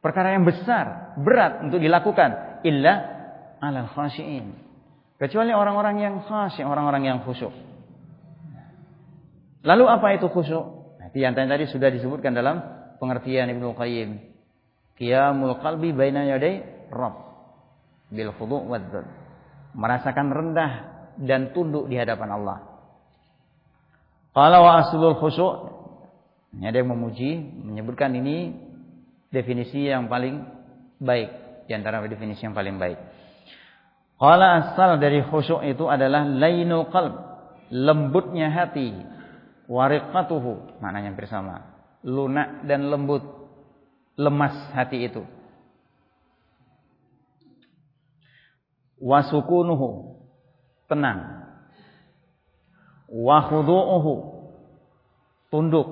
Perkara 0.00 0.32
yang 0.32 0.48
besar, 0.48 1.12
berat 1.20 1.60
untuk 1.60 1.76
dilakukan 1.76 2.62
illa 2.64 2.94
'alal 3.60 3.88
khashi'in. 3.92 4.56
Kecuali 5.20 5.52
orang-orang 5.52 6.00
yang 6.00 6.14
khasyi, 6.24 6.64
orang-orang 6.64 7.04
yang 7.04 7.18
khusyuk. 7.20 7.52
Lalu 9.60 9.84
apa 9.84 10.16
itu 10.16 10.32
khusyuk? 10.32 10.96
Nah, 10.96 11.12
yang 11.12 11.36
tadi 11.36 11.68
sudah 11.68 11.92
disebutkan 11.92 12.32
dalam 12.32 12.64
pengertian 12.96 13.52
Ibnu 13.52 13.76
Qayyim. 13.76 14.10
Qiyamul 14.96 15.60
qalbi 15.60 15.92
baina 15.92 16.24
yaday 16.24 16.88
Rabb 16.88 17.16
bil 18.08 18.32
khudu' 18.36 18.64
wadzul. 18.68 19.04
Merasakan 19.76 20.32
rendah 20.32 20.89
dan 21.20 21.52
tunduk 21.52 21.86
di 21.86 22.00
hadapan 22.00 22.40
Allah. 22.40 22.58
Qala 24.32 24.58
wa 24.64 24.72
aslul 24.80 25.18
khusyu' 25.20 25.80
ini 26.50 26.64
ada 26.66 26.82
yang 26.82 26.90
memuji, 26.90 27.38
menyebutkan 27.62 28.10
ini 28.10 28.50
definisi 29.30 29.86
yang 29.86 30.10
paling 30.10 30.42
baik 30.98 31.30
di 31.70 31.72
antara 31.78 32.02
definisi 32.10 32.42
yang 32.42 32.56
paling 32.56 32.74
baik. 32.74 32.98
Qala 34.18 34.74
asal 34.74 34.98
dari 34.98 35.22
khusyuk 35.22 35.62
itu 35.64 35.86
adalah 35.86 36.26
lainul 36.26 36.90
qalb, 36.90 37.14
lembutnya 37.70 38.50
hati, 38.50 38.92
wariqatuhu, 39.70 40.82
maknanya 40.82 41.14
bersama 41.14 41.70
lunak 42.02 42.66
dan 42.66 42.90
lembut, 42.90 43.22
lemas 44.18 44.52
hati 44.74 45.06
itu. 45.06 45.22
Wasukunuhu 49.00 50.09
tenang. 50.90 51.46
Wa 53.06 53.46
khudu'uhu 53.46 54.12
tunduk. 55.54 55.88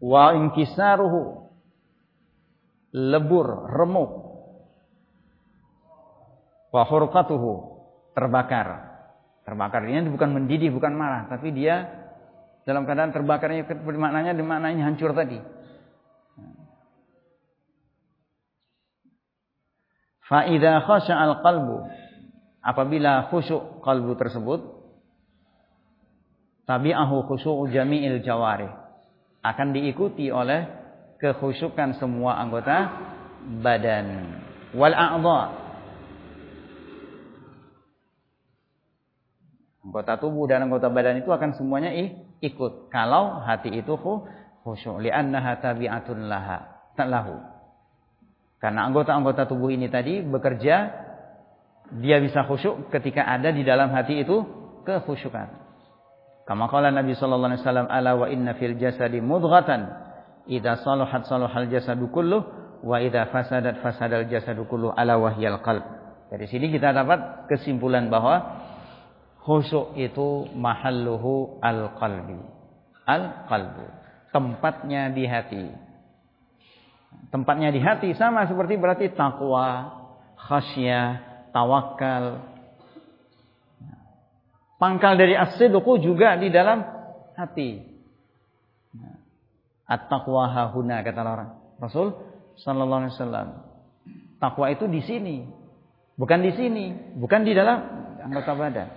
Wa 0.00 0.36
inkisaruhu 0.36 1.48
lebur, 2.92 3.68
remuk. 3.68 4.12
Wa 6.72 6.84
hurqatuhu 6.84 7.50
terbakar. 8.12 8.88
Terbakar 9.44 9.82
ini 9.88 10.08
bukan 10.12 10.36
mendidih, 10.36 10.70
bukan 10.70 10.94
marah, 10.94 11.26
tapi 11.26 11.50
dia 11.50 11.88
dalam 12.62 12.86
keadaan 12.86 13.10
terbakarnya 13.10 13.66
maknanya 13.98 14.36
maknanya 14.36 14.86
hancur 14.86 15.10
tadi. 15.16 15.40
Fa 20.30 20.46
idza 20.46 20.86
khasha'al 20.86 21.42
qalbu 21.42 21.90
apabila 22.62 23.26
khusyuk 23.34 23.82
kalbu 23.82 24.14
tersebut 24.14 24.62
tabi'ahu 26.70 27.26
khusyu'u 27.26 27.66
jami'il 27.74 28.22
jawari 28.22 28.70
akan 29.42 29.74
diikuti 29.74 30.30
oleh 30.30 30.70
kekhusyukan 31.18 31.98
semua 31.98 32.38
anggota 32.38 32.94
badan 33.58 34.38
wal 34.78 34.94
a'dha 34.94 35.60
Anggota 39.80 40.20
tubuh 40.22 40.46
dan 40.46 40.68
anggota 40.68 40.86
badan 40.92 41.18
itu 41.18 41.32
akan 41.32 41.56
semuanya 41.56 41.90
ikut. 42.44 42.92
Kalau 42.92 43.42
hati 43.42 43.74
itu 43.74 43.96
khusyuk. 44.62 45.02
Li'annaha 45.02 45.58
tabi'atun 45.58 46.30
laha. 46.30 46.78
Lahu. 47.00 47.59
Karena 48.60 48.86
anggota-anggota 48.86 49.48
tubuh 49.48 49.72
ini 49.72 49.88
tadi 49.88 50.20
bekerja. 50.20 51.08
Dia 51.90 52.22
bisa 52.22 52.46
khusyuk 52.46 52.92
ketika 52.94 53.26
ada 53.26 53.50
di 53.50 53.66
dalam 53.66 53.90
hati 53.90 54.22
itu 54.22 54.46
kekhusyukan. 54.86 55.48
Kama 56.46 56.70
qala 56.70 56.94
Nabi 56.94 57.18
sallallahu 57.18 57.50
alaihi 57.50 57.62
wasallam 57.66 57.88
ala 57.90 58.10
wa 58.14 58.26
inna 58.30 58.54
fil 58.54 58.78
jasadi 58.78 59.18
mudghatan 59.18 59.90
idza 60.46 60.86
salahat 60.86 61.26
salahal 61.26 61.66
jasadu 61.66 62.06
kulluh 62.14 62.46
wa 62.86 63.02
idza 63.02 63.26
fasadat 63.34 63.82
fasadal 63.82 64.30
jasadu 64.30 64.70
kulluh 64.70 64.94
ala 64.94 65.18
wahyal 65.18 65.58
qalb. 65.66 65.82
Dari 66.30 66.46
sini 66.46 66.70
kita 66.70 66.94
dapat 66.94 67.50
kesimpulan 67.50 68.06
bahwa 68.06 68.62
Khusyuk 69.40 69.96
itu 69.96 70.52
mahalluhu 70.52 71.64
al-qalbi. 71.64 72.36
Al-qalbu. 73.08 73.86
Tempatnya 74.30 75.08
di 75.10 75.24
hati. 75.24 75.64
Tempatnya 77.28 77.68
di 77.68 77.78
hati 77.78 78.16
sama 78.16 78.48
seperti 78.48 78.80
berarti 78.80 79.12
takwa, 79.12 79.92
khasyah, 80.40 81.20
tawakal. 81.52 82.48
Pangkal 84.80 85.20
dari 85.20 85.36
as-sidqu 85.36 86.00
juga 86.00 86.40
di 86.40 86.48
dalam 86.48 86.80
hati. 87.36 87.84
At-taqwa 89.84 90.48
hahuna 90.48 91.04
kata 91.04 91.20
orang. 91.20 91.50
Rasul 91.76 92.16
sallallahu 92.64 93.00
alaihi 93.04 93.14
wasallam. 93.14 93.48
Takwa 94.40 94.72
itu 94.72 94.88
di 94.88 95.04
sini, 95.04 95.44
bukan 96.16 96.40
di 96.40 96.56
sini, 96.56 96.96
bukan 97.20 97.44
di 97.44 97.52
dalam 97.52 97.78
anggota 98.24 98.56
badan. 98.56 98.88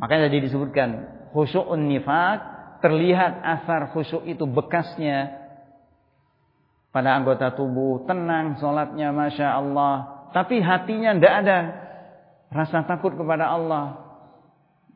Makanya 0.00 0.32
tadi 0.32 0.48
disebutkan 0.48 0.88
khusyukun 1.36 1.86
nifak 1.86 2.40
terlihat 2.80 3.40
asar 3.42 3.92
khusyuk 3.92 4.24
itu 4.24 4.48
bekasnya 4.48 5.43
pada 6.94 7.18
anggota 7.18 7.50
tubuh 7.58 8.06
tenang 8.06 8.54
sholatnya 8.62 9.10
masya 9.10 9.58
Allah 9.58 10.30
tapi 10.30 10.62
hatinya 10.62 11.10
tidak 11.18 11.34
ada 11.42 11.58
rasa 12.54 12.86
takut 12.86 13.18
kepada 13.18 13.50
Allah 13.50 13.98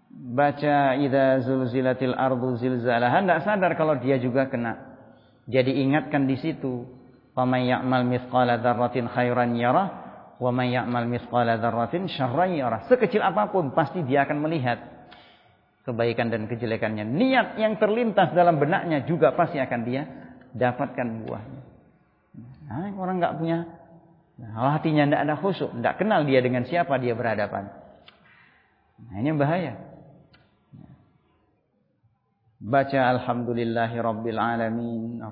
baca 0.08 0.94
ida 0.94 1.42
zulzilatil 1.42 2.14
ardu 2.14 2.54
zilzalaha 2.62 3.18
tidak 3.18 3.40
sadar 3.42 3.72
kalau 3.74 3.98
dia 3.98 4.22
juga 4.22 4.46
kena 4.46 4.94
jadi 5.50 5.74
ingatkan 5.74 6.30
di 6.30 6.38
situ 6.38 6.86
faman 7.34 7.66
ya'mal 7.66 8.06
mithqala 8.06 8.62
dzarratin 8.62 9.10
khairan 9.10 9.58
yarah 9.58 10.08
Wa 10.38 10.54
may 10.54 10.70
ya'mal 10.70 11.10
mithqala 11.10 11.58
dzarratin 11.58 12.06
syarran. 12.06 12.54
Sekecil 12.86 13.18
apa 13.18 13.50
pun 13.50 13.74
pasti 13.74 14.06
dia 14.06 14.24
akan 14.24 14.38
melihat. 14.38 14.78
kebaikan 15.88 16.28
dan 16.28 16.44
kejelekannya. 16.44 17.00
Niat 17.00 17.56
yang 17.56 17.80
terlintas 17.80 18.36
dalam 18.36 18.60
benaknya 18.60 19.08
juga 19.08 19.32
pasti 19.32 19.56
akan 19.56 19.80
dia 19.88 20.04
dapatkan 20.52 21.24
buahnya. 21.24 21.60
Nah, 22.68 22.92
orang 23.00 23.16
nggak 23.16 23.36
punya, 23.40 23.64
nah, 24.36 24.76
hatinya 24.76 25.08
tidak 25.08 25.20
ada 25.24 25.34
khusyuk, 25.40 25.72
tidak 25.80 25.94
kenal 25.96 26.20
dia 26.28 26.44
dengan 26.44 26.68
siapa 26.68 27.00
dia 27.00 27.16
berhadapan. 27.16 27.72
Nah, 29.08 29.16
ini 29.24 29.32
bahaya. 29.32 29.74
Baca 32.58 33.00
Alhamdulillahi 33.14 33.96
Rabbil 34.02 34.36
Alamin. 34.36 35.22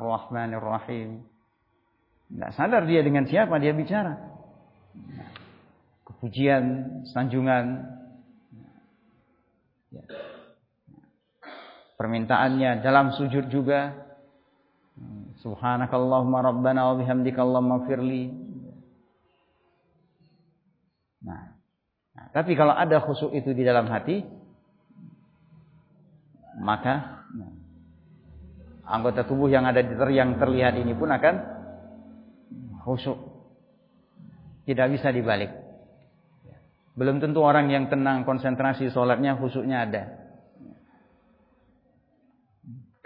Tidak 2.26 2.50
sadar 2.54 2.86
dia 2.86 3.02
dengan 3.02 3.26
siapa 3.26 3.58
dia 3.58 3.74
bicara. 3.74 4.14
Kepujian, 6.06 6.64
sanjungan. 7.10 7.82
Ya. 9.90 10.04
Permintaannya 11.98 12.86
dalam 12.86 13.10
sujud 13.18 13.50
juga 13.50 14.06
Subhanakallahumma 15.46 16.42
rabbana 16.42 16.90
wa 16.90 16.98
bihamdika 16.98 17.38
Allahumma 17.38 17.86
firli. 17.86 18.34
Nah, 21.22 21.54
nah, 22.18 22.26
tapi 22.34 22.58
kalau 22.58 22.74
ada 22.74 22.98
khusyuk 22.98 23.30
itu 23.30 23.54
di 23.54 23.62
dalam 23.62 23.86
hati, 23.86 24.26
maka 26.58 27.22
nah, 27.30 27.54
anggota 28.90 29.22
tubuh 29.22 29.46
yang 29.46 29.70
ada 29.70 29.86
di 29.86 29.94
ter 29.94 30.10
yang 30.10 30.34
terlihat 30.34 30.82
ini 30.82 30.98
pun 30.98 31.14
akan 31.14 31.34
khusyuk. 32.82 33.14
Tidak 34.66 34.86
bisa 34.90 35.14
dibalik. 35.14 35.54
Belum 36.98 37.22
tentu 37.22 37.38
orang 37.46 37.70
yang 37.70 37.86
tenang 37.86 38.26
konsentrasi 38.26 38.90
sholatnya 38.90 39.38
khusyuknya 39.38 39.86
ada. 39.86 40.02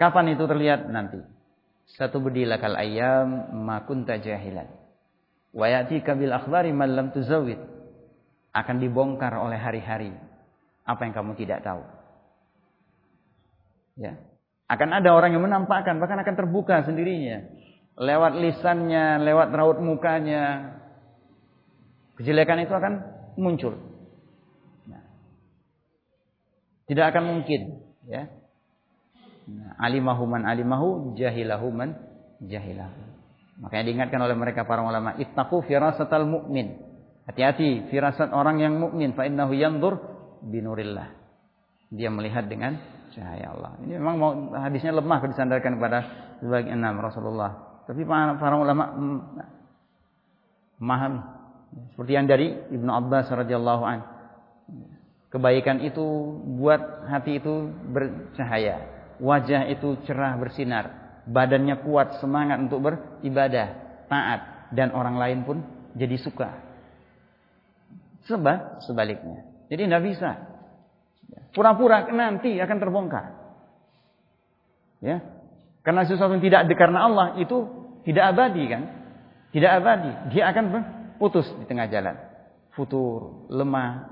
Kapan 0.01 0.33
itu 0.33 0.49
terlihat 0.49 0.89
nanti? 0.89 1.21
Satu 1.99 2.23
bedilakal 2.23 2.75
ayam 2.79 3.51
ma 3.65 3.83
kunta 3.83 4.15
jahilan. 4.21 4.67
Wa 5.51 5.67
yatika 5.67 6.15
bil 6.15 6.31
akhbari 6.31 6.71
man 6.71 6.95
lam 6.95 7.07
tuzawwid. 7.11 7.59
Akan 8.51 8.83
dibongkar 8.83 9.35
oleh 9.35 9.59
hari-hari 9.59 10.11
apa 10.83 11.01
yang 11.07 11.13
kamu 11.15 11.31
tidak 11.39 11.63
tahu. 11.63 11.83
Ya. 13.99 14.19
Akan 14.71 14.91
ada 14.95 15.11
orang 15.11 15.35
yang 15.35 15.43
menampakkan 15.43 15.99
bahkan 15.99 16.19
akan 16.19 16.35
terbuka 16.35 16.83
sendirinya 16.87 17.43
lewat 17.99 18.39
lisannya, 18.39 19.19
lewat 19.23 19.51
raut 19.51 19.79
mukanya. 19.83 20.75
Kejelekan 22.15 22.63
itu 22.63 22.71
akan 22.71 22.93
muncul. 23.35 23.75
Nah. 24.87 25.03
Tidak 26.87 27.05
akan 27.07 27.23
mungkin, 27.35 27.83
ya 28.07 28.40
alimahu 29.81 30.23
man 30.29 30.45
alimahu 30.45 31.17
jahilahu 31.17 31.69
man 31.73 31.97
jahilahu. 32.41 33.11
Makanya 33.61 33.83
diingatkan 33.85 34.19
oleh 34.25 34.33
mereka 34.33 34.65
para 34.65 34.81
ulama, 34.81 35.13
ittaqu 35.21 35.61
firasatal 35.69 36.25
mu'min. 36.25 36.81
Hati-hati 37.29 37.85
firasat 37.93 38.33
orang 38.33 38.57
yang 38.57 38.81
mukmin 38.81 39.13
fa 39.13 39.29
innahu 39.29 39.53
yanzur 39.53 40.01
binurillah. 40.41 41.13
Dia 41.93 42.09
melihat 42.09 42.49
dengan 42.49 42.81
cahaya 43.13 43.53
Allah. 43.53 43.77
Ini 43.85 44.01
memang 44.01 44.15
mau 44.17 44.31
hadisnya 44.57 44.97
lemah 44.97 45.21
disandarkan 45.29 45.77
kepada 45.77 45.99
sebagian 46.41 46.81
enam 46.81 46.97
Rasulullah. 46.97 47.83
Tapi 47.85 48.01
para, 48.07 48.55
ulama 48.57 48.89
memahami. 50.81 51.21
Seperti 51.93 52.11
yang 52.17 52.25
dari 52.25 52.51
Ibnu 52.51 52.89
Abbas 52.89 53.29
radhiyallahu 53.29 53.83
an. 53.85 53.99
Kebaikan 55.31 55.79
itu 55.85 56.03
buat 56.59 57.07
hati 57.07 57.39
itu 57.39 57.71
bercahaya 57.95 59.00
wajah 59.21 59.69
itu 59.69 60.01
cerah 60.09 60.35
bersinar, 60.41 60.85
badannya 61.29 61.85
kuat 61.85 62.17
semangat 62.17 62.57
untuk 62.57 62.81
beribadah, 62.81 63.67
taat 64.09 64.71
dan 64.73 64.89
orang 64.91 65.15
lain 65.21 65.39
pun 65.45 65.57
jadi 65.93 66.17
suka. 66.17 66.49
Sebab 68.25 68.81
sebaliknya. 68.85 69.45
Jadi 69.69 69.81
tidak 69.87 70.03
bisa. 70.03 70.31
Pura-pura 71.53 72.09
nanti 72.11 72.57
akan 72.57 72.77
terbongkar. 72.81 73.25
Ya. 75.01 75.21
Karena 75.81 76.05
sesuatu 76.05 76.37
yang 76.37 76.43
tidak 76.43 76.69
karena 76.77 77.09
Allah 77.09 77.27
itu 77.41 77.65
tidak 78.05 78.35
abadi 78.35 78.63
kan? 78.69 78.83
Tidak 79.51 79.71
abadi. 79.71 80.11
Dia 80.35 80.53
akan 80.53 80.65
putus 81.17 81.49
di 81.57 81.65
tengah 81.65 81.89
jalan. 81.89 82.15
Futur, 82.77 83.49
lemah. 83.51 84.07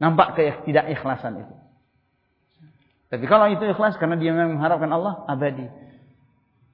Nampak 0.00 0.36
tidak 0.66 0.84
ikhlasan 0.92 1.44
itu. 1.44 1.54
Tapi 3.10 3.26
kalau 3.26 3.50
itu 3.50 3.66
ikhlas 3.66 3.98
karena 3.98 4.14
dia 4.14 4.30
memang 4.30 4.54
mengharapkan 4.54 4.90
Allah 4.94 5.26
abadi. 5.26 5.66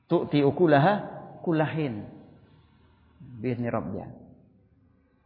Tu'ti 0.06 0.44
ukulaha 0.44 1.00
kulahin. 1.40 2.04
Biizni 3.40 3.72
rabbiya. 3.72 4.06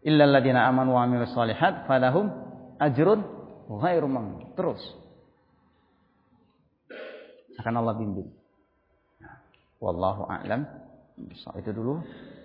Illa 0.07 0.25
alladhina 0.25 0.71
amanu 0.71 0.95
wa 0.97 1.05
amilus 1.05 1.35
salihat 1.35 1.85
falahum 1.91 2.31
ajrun 2.79 3.27
ghairu. 3.67 4.07
Terus. 4.55 4.83
Akan 7.59 7.75
Allah 7.77 7.99
bimbing. 7.99 8.31
Wallahu 9.83 10.31
a'lam. 10.31 10.65
Itu 11.59 11.75
dulu. 11.75 12.01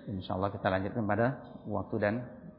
Insyaallah 0.09 0.49
kita 0.51 0.67
lanjutkan 0.73 1.05
pada 1.05 1.39
waktu 1.69 1.95
dan 2.01 2.13